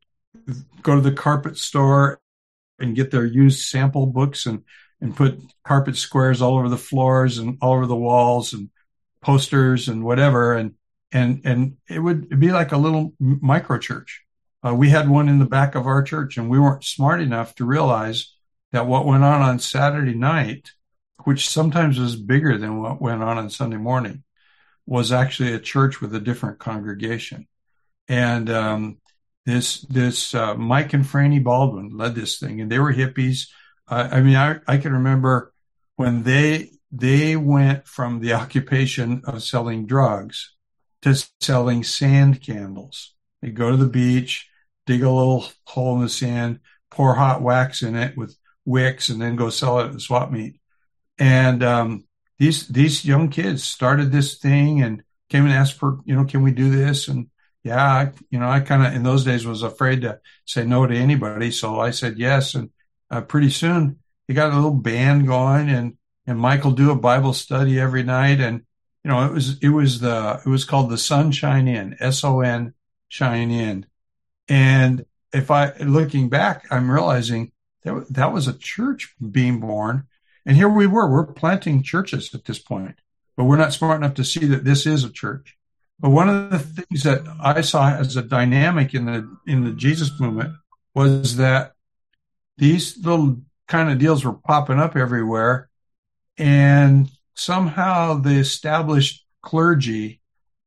go 0.82 0.96
to 0.96 1.00
the 1.00 1.12
carpet 1.12 1.58
store 1.58 2.20
and 2.80 2.96
get 2.96 3.12
their 3.12 3.24
used 3.24 3.60
sample 3.60 4.06
books 4.06 4.46
and, 4.46 4.64
and 5.00 5.16
put 5.16 5.40
carpet 5.64 5.96
squares 5.96 6.42
all 6.42 6.58
over 6.58 6.68
the 6.68 6.76
floors 6.76 7.38
and 7.38 7.58
all 7.60 7.74
over 7.74 7.86
the 7.86 7.96
walls 7.96 8.52
and 8.52 8.70
posters 9.20 9.88
and 9.88 10.04
whatever, 10.04 10.54
and 10.54 10.74
and 11.12 11.42
and 11.44 11.76
it 11.88 11.98
would 11.98 12.38
be 12.38 12.50
like 12.50 12.72
a 12.72 12.78
little 12.78 13.12
micro 13.18 13.78
church. 13.78 14.24
Uh, 14.66 14.74
we 14.74 14.88
had 14.88 15.08
one 15.08 15.28
in 15.28 15.38
the 15.38 15.46
back 15.46 15.74
of 15.74 15.86
our 15.86 16.02
church, 16.02 16.36
and 16.36 16.50
we 16.50 16.58
weren't 16.58 16.84
smart 16.84 17.20
enough 17.20 17.54
to 17.54 17.64
realize 17.64 18.34
that 18.72 18.86
what 18.86 19.06
went 19.06 19.24
on 19.24 19.40
on 19.40 19.58
Saturday 19.58 20.14
night, 20.14 20.72
which 21.24 21.48
sometimes 21.48 21.98
was 21.98 22.16
bigger 22.16 22.58
than 22.58 22.80
what 22.80 23.00
went 23.00 23.22
on 23.22 23.38
on 23.38 23.50
Sunday 23.50 23.76
morning, 23.76 24.24
was 24.84 25.12
actually 25.12 25.52
a 25.52 25.60
church 25.60 26.00
with 26.00 26.14
a 26.14 26.20
different 26.20 26.58
congregation. 26.58 27.46
And 28.08 28.50
um, 28.50 28.98
this 29.46 29.82
this 29.82 30.34
uh, 30.34 30.54
Mike 30.54 30.92
and 30.92 31.04
Franny 31.04 31.42
Baldwin 31.42 31.96
led 31.96 32.14
this 32.14 32.38
thing, 32.38 32.60
and 32.60 32.70
they 32.70 32.78
were 32.78 32.92
hippies. 32.92 33.48
Uh, 33.88 34.08
I 34.12 34.20
mean, 34.20 34.36
I 34.36 34.60
I 34.66 34.78
can 34.78 34.92
remember 34.92 35.52
when 35.96 36.22
they 36.22 36.70
they 36.90 37.36
went 37.36 37.86
from 37.86 38.20
the 38.20 38.32
occupation 38.32 39.22
of 39.24 39.42
selling 39.42 39.86
drugs 39.86 40.54
to 41.02 41.14
selling 41.40 41.84
sand 41.84 42.42
candles. 42.42 43.14
They 43.42 43.50
go 43.50 43.70
to 43.70 43.76
the 43.76 43.86
beach, 43.86 44.48
dig 44.86 45.02
a 45.02 45.10
little 45.10 45.46
hole 45.64 45.96
in 45.96 46.02
the 46.02 46.08
sand, 46.08 46.60
pour 46.90 47.14
hot 47.14 47.42
wax 47.42 47.82
in 47.82 47.94
it 47.96 48.16
with 48.16 48.36
wicks, 48.64 49.08
and 49.08 49.20
then 49.20 49.36
go 49.36 49.50
sell 49.50 49.80
it 49.80 49.86
at 49.86 49.92
the 49.92 50.00
swap 50.00 50.30
meet. 50.30 50.60
And 51.18 51.62
um, 51.62 52.04
these 52.38 52.68
these 52.68 53.04
young 53.04 53.28
kids 53.28 53.64
started 53.64 54.12
this 54.12 54.38
thing 54.38 54.82
and 54.82 55.02
came 55.28 55.44
and 55.44 55.52
asked 55.52 55.74
for, 55.74 55.98
you 56.04 56.14
know, 56.14 56.24
can 56.24 56.42
we 56.42 56.52
do 56.52 56.70
this? 56.70 57.08
And 57.08 57.28
yeah, 57.64 57.84
I, 57.84 58.12
you 58.30 58.38
know, 58.38 58.48
I 58.48 58.60
kind 58.60 58.86
of 58.86 58.94
in 58.94 59.02
those 59.02 59.24
days 59.24 59.46
was 59.46 59.62
afraid 59.62 60.02
to 60.02 60.20
say 60.46 60.64
no 60.64 60.86
to 60.86 60.94
anybody, 60.94 61.50
so 61.50 61.80
I 61.80 61.90
said 61.90 62.18
yes. 62.18 62.54
And 62.54 62.70
uh, 63.10 63.20
pretty 63.22 63.50
soon, 63.50 63.98
they 64.26 64.34
got 64.34 64.52
a 64.52 64.54
little 64.54 64.74
band 64.74 65.26
going, 65.26 65.68
and 65.68 65.96
and 66.26 66.38
Michael 66.38 66.72
do 66.72 66.90
a 66.90 66.94
Bible 66.94 67.32
study 67.32 67.80
every 67.80 68.02
night. 68.02 68.38
And, 68.38 68.60
you 69.02 69.10
know, 69.10 69.24
it 69.24 69.32
was, 69.32 69.58
it 69.60 69.70
was 69.70 70.00
the, 70.00 70.42
it 70.44 70.48
was 70.48 70.66
called 70.66 70.90
the 70.90 70.98
Sunshine 70.98 71.66
Inn, 71.66 71.96
S-O-N 72.00 72.74
Shine 73.08 73.50
In. 73.50 73.86
And 74.46 75.06
if 75.32 75.50
I, 75.50 75.72
looking 75.78 76.28
back, 76.28 76.66
I'm 76.70 76.90
realizing 76.90 77.52
that 77.82 78.12
that 78.12 78.30
was 78.34 78.46
a 78.46 78.58
church 78.58 79.14
being 79.30 79.58
born. 79.58 80.06
And 80.44 80.54
here 80.54 80.68
we 80.68 80.86
were, 80.86 81.10
we're 81.10 81.32
planting 81.32 81.82
churches 81.82 82.34
at 82.34 82.44
this 82.44 82.58
point, 82.58 82.96
but 83.34 83.44
we're 83.44 83.56
not 83.56 83.72
smart 83.72 83.96
enough 83.96 84.14
to 84.16 84.24
see 84.24 84.44
that 84.44 84.64
this 84.64 84.84
is 84.84 85.04
a 85.04 85.10
church. 85.10 85.56
But 85.98 86.10
one 86.10 86.28
of 86.28 86.50
the 86.50 86.58
things 86.58 87.04
that 87.04 87.22
I 87.40 87.62
saw 87.62 87.94
as 87.94 88.16
a 88.16 88.22
dynamic 88.22 88.92
in 88.92 89.06
the, 89.06 89.34
in 89.46 89.64
the 89.64 89.72
Jesus 89.72 90.20
movement 90.20 90.56
was 90.94 91.36
that 91.36 91.72
these 92.58 92.98
little 92.98 93.40
kind 93.66 93.90
of 93.90 93.98
deals 93.98 94.24
were 94.24 94.34
popping 94.34 94.78
up 94.78 94.96
everywhere 94.96 95.68
and 96.36 97.10
somehow 97.34 98.14
the 98.14 98.36
established 98.36 99.24
clergy 99.42 100.20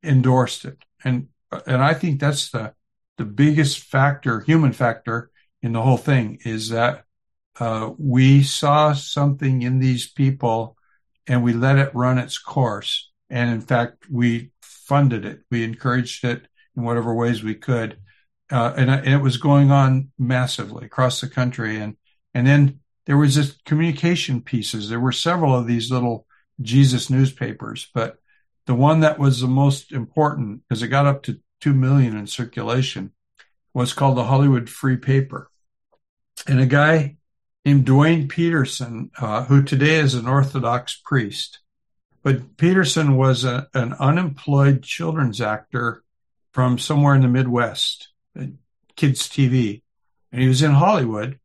endorsed 0.03 0.65
it. 0.65 0.77
And 1.03 1.27
and 1.67 1.83
I 1.83 1.93
think 1.93 2.19
that's 2.19 2.49
the 2.49 2.73
the 3.17 3.25
biggest 3.25 3.79
factor, 3.79 4.39
human 4.39 4.73
factor 4.73 5.31
in 5.61 5.73
the 5.73 5.81
whole 5.81 5.97
thing 5.97 6.39
is 6.43 6.69
that 6.69 7.03
uh, 7.59 7.91
we 7.97 8.41
saw 8.41 8.93
something 8.93 9.61
in 9.61 9.79
these 9.79 10.09
people 10.09 10.77
and 11.27 11.43
we 11.43 11.53
let 11.53 11.77
it 11.77 11.93
run 11.93 12.17
its 12.17 12.39
course. 12.39 13.11
And 13.29 13.51
in 13.51 13.61
fact, 13.61 14.09
we 14.09 14.51
funded 14.61 15.25
it. 15.25 15.41
We 15.51 15.63
encouraged 15.63 16.25
it 16.25 16.47
in 16.75 16.83
whatever 16.83 17.13
ways 17.13 17.43
we 17.43 17.55
could. 17.55 17.99
Uh, 18.51 18.73
and, 18.75 18.89
and, 18.89 19.07
it 19.07 19.21
was 19.21 19.37
going 19.37 19.71
on 19.71 20.11
massively 20.19 20.85
across 20.85 21.21
the 21.21 21.29
country. 21.29 21.77
And, 21.77 21.95
and 22.33 22.45
then 22.45 22.79
there 23.05 23.17
was 23.17 23.35
just 23.35 23.63
communication 23.65 24.41
pieces. 24.41 24.89
There 24.89 24.99
were 24.99 25.11
several 25.11 25.55
of 25.55 25.67
these 25.67 25.89
little 25.89 26.25
Jesus 26.61 27.09
newspapers, 27.09 27.89
but 27.93 28.17
the 28.65 28.75
one 28.75 28.99
that 28.99 29.19
was 29.19 29.41
the 29.41 29.47
most 29.47 29.91
important 29.91 30.61
because 30.67 30.83
it 30.83 30.89
got 30.89 31.07
up 31.07 31.23
to 31.23 31.39
2 31.61 31.73
million 31.73 32.17
in 32.17 32.27
circulation 32.27 33.11
was 33.73 33.93
called 33.93 34.17
the 34.17 34.25
Hollywood 34.25 34.69
Free 34.69 34.97
Paper. 34.97 35.49
And 36.47 36.59
a 36.59 36.65
guy 36.65 37.17
named 37.65 37.85
Duane 37.85 38.27
Pederson, 38.27 39.09
uh, 39.19 39.45
who 39.45 39.63
today 39.63 39.95
is 39.95 40.13
an 40.13 40.27
Orthodox 40.27 40.99
priest, 41.03 41.59
but 42.23 42.57
Pederson 42.57 43.15
was 43.15 43.43
a, 43.43 43.67
an 43.73 43.93
unemployed 43.93 44.83
children's 44.83 45.41
actor 45.41 46.03
from 46.51 46.77
somewhere 46.77 47.15
in 47.15 47.21
the 47.21 47.27
Midwest, 47.27 48.09
kids 48.95 49.27
TV. 49.27 49.81
And 50.31 50.41
he 50.41 50.47
was 50.47 50.61
in 50.61 50.71
Hollywood 50.71 51.39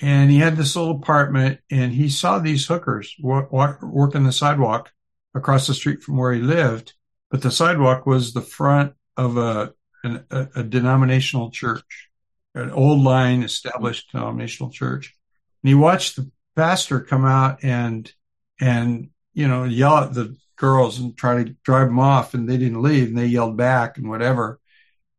and 0.00 0.30
he 0.30 0.38
had 0.38 0.56
this 0.56 0.76
little 0.76 0.96
apartment 0.96 1.60
and 1.70 1.92
he 1.92 2.08
saw 2.08 2.38
these 2.38 2.66
hookers 2.66 3.14
work, 3.20 3.50
working 3.82 4.24
the 4.24 4.32
sidewalk 4.32 4.92
across 5.34 5.66
the 5.66 5.74
street 5.74 6.02
from 6.02 6.16
where 6.16 6.32
he 6.32 6.40
lived 6.40 6.94
but 7.30 7.42
the 7.42 7.50
sidewalk 7.50 8.06
was 8.06 8.32
the 8.32 8.42
front 8.42 8.94
of 9.16 9.36
a, 9.36 9.72
an, 10.04 10.24
a, 10.30 10.48
a 10.56 10.62
denominational 10.62 11.50
church 11.50 12.10
an 12.54 12.70
old 12.70 13.02
line 13.02 13.42
established 13.42 14.12
denominational 14.12 14.70
church 14.70 15.14
and 15.62 15.68
he 15.68 15.74
watched 15.74 16.16
the 16.16 16.30
pastor 16.54 17.00
come 17.00 17.24
out 17.24 17.62
and 17.64 18.12
and 18.60 19.10
you 19.34 19.48
know 19.48 19.64
yell 19.64 19.98
at 19.98 20.14
the 20.14 20.36
girls 20.56 20.98
and 20.98 21.16
try 21.16 21.42
to 21.42 21.54
drive 21.64 21.88
them 21.88 21.98
off 21.98 22.34
and 22.34 22.48
they 22.48 22.56
didn't 22.56 22.82
leave 22.82 23.08
and 23.08 23.18
they 23.18 23.26
yelled 23.26 23.56
back 23.56 23.98
and 23.98 24.08
whatever 24.08 24.58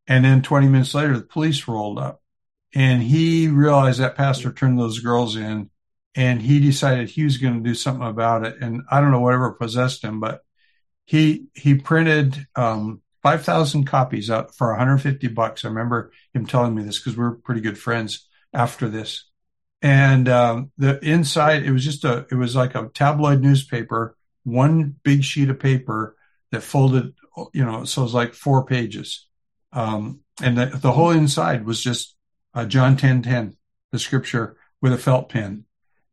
and 0.07 0.23
then 0.23 0.41
20 0.41 0.67
minutes 0.67 0.93
later 0.93 1.17
the 1.17 1.23
police 1.23 1.67
rolled 1.67 1.99
up 1.99 2.21
and 2.73 3.01
he 3.01 3.47
realized 3.47 3.99
that 3.99 4.15
pastor 4.15 4.51
turned 4.51 4.79
those 4.79 4.99
girls 4.99 5.35
in 5.35 5.69
and 6.15 6.41
he 6.41 6.59
decided 6.59 7.09
he 7.09 7.23
was 7.23 7.37
going 7.37 7.55
to 7.55 7.69
do 7.69 7.75
something 7.75 8.07
about 8.07 8.45
it. 8.45 8.57
And 8.59 8.81
I 8.89 8.99
don't 8.99 9.11
know 9.11 9.19
whatever 9.19 9.51
possessed 9.51 10.03
him, 10.03 10.19
but 10.19 10.41
he, 11.05 11.45
he 11.53 11.75
printed, 11.75 12.47
um, 12.55 13.01
5,000 13.21 13.85
copies 13.85 14.29
out 14.29 14.55
for 14.55 14.69
150 14.69 15.27
bucks. 15.29 15.63
I 15.63 15.69
remember 15.69 16.11
him 16.33 16.45
telling 16.45 16.73
me 16.73 16.83
this 16.83 16.97
because 16.97 17.17
we 17.17 17.23
are 17.23 17.31
pretty 17.31 17.61
good 17.61 17.77
friends 17.77 18.27
after 18.53 18.89
this. 18.89 19.29
And, 19.81 20.27
um, 20.27 20.71
the 20.77 20.99
inside, 21.05 21.63
it 21.63 21.71
was 21.71 21.85
just 21.85 22.03
a, 22.03 22.25
it 22.31 22.35
was 22.35 22.55
like 22.55 22.73
a 22.73 22.89
tabloid 22.93 23.41
newspaper, 23.41 24.17
one 24.43 24.95
big 25.03 25.23
sheet 25.23 25.49
of 25.49 25.59
paper 25.59 26.15
that 26.51 26.61
folded, 26.61 27.13
you 27.53 27.63
know, 27.63 27.83
so 27.83 28.01
it 28.01 28.05
was 28.05 28.13
like 28.13 28.33
four 28.33 28.65
pages. 28.65 29.26
Um, 29.77 30.21
and 30.41 30.57
the, 30.57 30.65
the 30.65 30.91
whole 30.91 31.11
inside 31.11 31.63
was 31.63 31.83
just 31.83 32.15
uh, 32.55 32.65
John 32.65 32.97
10 32.97 33.21
10, 33.21 33.55
the 33.91 33.99
scripture 33.99 34.57
with 34.81 34.91
a 34.91 34.97
felt 34.97 35.29
pen. 35.29 35.65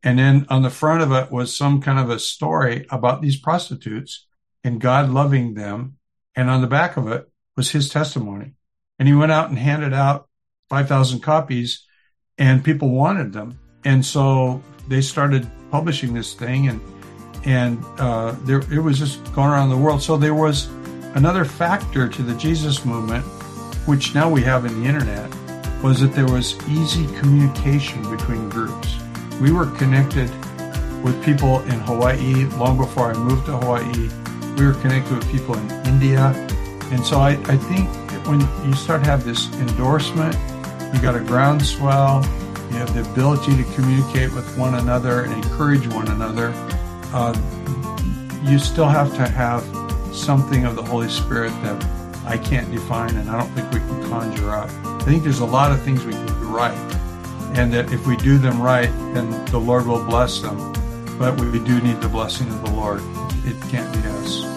And 0.03 0.18
then 0.18 0.46
on 0.50 0.61
the 0.61 0.70
front 0.70 1.03
of 1.03 1.12
it 1.12 1.33
was 1.33 1.57
some 1.57 1.81
kind 1.81 1.98
of 1.98 2.11
a 2.11 2.18
story 2.18 2.87
about 2.90 3.22
these 3.22 3.40
prostitutes 3.40 4.27
and 4.62 4.83
God 4.83 5.09
loving 5.09 5.55
them. 5.55 5.96
And 6.37 6.50
on 6.50 6.61
the 6.61 6.66
back 6.66 6.98
of 6.98 7.09
it 7.09 7.27
was 7.57 7.70
his 7.70 7.88
testimony. 7.88 8.53
And 8.98 9.09
he 9.09 9.14
went 9.14 9.33
out 9.33 9.48
and 9.48 9.59
handed 9.59 9.94
out 9.94 10.29
5,000 10.68 11.20
copies 11.20 11.87
and 12.37 12.62
people 12.62 12.90
wanted 12.90 13.33
them. 13.33 13.59
And 13.87 14.05
so 14.05 14.62
they 14.88 15.00
started 15.00 15.50
publishing 15.70 16.12
this 16.12 16.35
thing 16.35 16.68
and, 16.68 16.83
and, 17.46 17.83
uh, 17.98 18.33
there, 18.42 18.61
it 18.70 18.81
was 18.81 18.98
just 18.98 19.24
going 19.33 19.48
around 19.48 19.70
the 19.70 19.77
world. 19.79 20.03
So 20.03 20.18
there 20.18 20.35
was 20.35 20.66
another 21.14 21.46
factor 21.46 22.09
to 22.09 22.22
the 22.22 22.35
Jesus 22.35 22.85
movement, 22.85 23.24
which 23.87 24.14
now 24.14 24.31
we 24.31 24.42
have 24.42 24.64
in 24.64 24.83
the 24.83 24.88
internet 24.88 25.31
was 25.83 26.01
that 26.01 26.12
there 26.14 26.27
was 26.27 26.57
easy 26.68 27.07
communication 27.18 28.03
between 28.11 28.49
groups. 28.49 28.97
We 29.40 29.53
were 29.53 29.66
connected 29.66 30.31
with 31.03 31.23
people 31.23 31.61
in 31.64 31.79
Hawaii 31.81 32.47
long 32.57 32.79
before 32.79 33.11
I 33.11 33.14
moved 33.14 33.47
to 33.47 33.59
Hawaii. 33.59 34.09
we 34.57 34.66
were 34.66 34.73
connected 34.81 35.14
with 35.14 35.31
people 35.31 35.57
in 35.59 35.70
India. 35.87 36.33
And 36.90 37.05
so 37.05 37.18
I, 37.18 37.33
I 37.33 37.57
think 37.57 37.90
when 38.27 38.40
you 38.64 38.75
start 38.75 39.05
to 39.05 39.11
have 39.11 39.25
this 39.25 39.53
endorsement, 39.61 40.35
you 40.94 41.03
got 41.03 41.14
a 41.14 41.20
groundswell, 41.20 42.23
you 42.70 42.79
have 42.79 42.94
the 42.94 43.09
ability 43.11 43.57
to 43.57 43.64
communicate 43.75 44.33
with 44.33 44.57
one 44.57 44.77
another 44.77 45.25
and 45.25 45.33
encourage 45.35 45.87
one 45.88 46.09
another. 46.09 46.53
Uh, 47.12 47.35
you 48.44 48.59
still 48.59 48.88
have 48.88 49.14
to 49.16 49.29
have 49.29 49.62
something 50.14 50.64
of 50.64 50.77
the 50.77 50.83
Holy 50.83 51.09
Spirit 51.09 51.51
that 51.62 52.04
I 52.25 52.39
can't 52.39 52.71
define 52.71 53.15
and 53.17 53.29
I 53.31 53.39
don't 53.39 53.51
think 53.51 53.71
we 53.73 53.81
can 53.81 54.09
conjure 54.09 54.53
up. 54.53 54.71
I 54.85 55.05
think 55.05 55.23
there's 55.23 55.41
a 55.41 55.45
lot 55.45 55.73
of 55.73 55.83
things 55.83 56.05
we 56.05 56.13
can 56.13 56.27
do 56.27 56.35
right. 56.47 56.77
And 57.57 57.73
that 57.73 57.93
if 57.93 58.07
we 58.07 58.17
do 58.17 58.39
them 58.39 58.61
right, 58.61 58.91
then 59.15 59.31
the 59.47 59.59
Lord 59.59 59.87
will 59.87 60.05
bless 60.05 60.41
them. 60.41 60.73
But 61.19 61.41
we 61.41 61.59
do 61.61 61.81
need 61.81 62.01
the 62.01 62.09
blessing 62.09 62.49
of 62.49 62.65
the 62.65 62.71
Lord. 62.71 63.01
It 63.45 63.61
can't 63.71 63.93
be 63.93 64.09
us. 64.09 64.54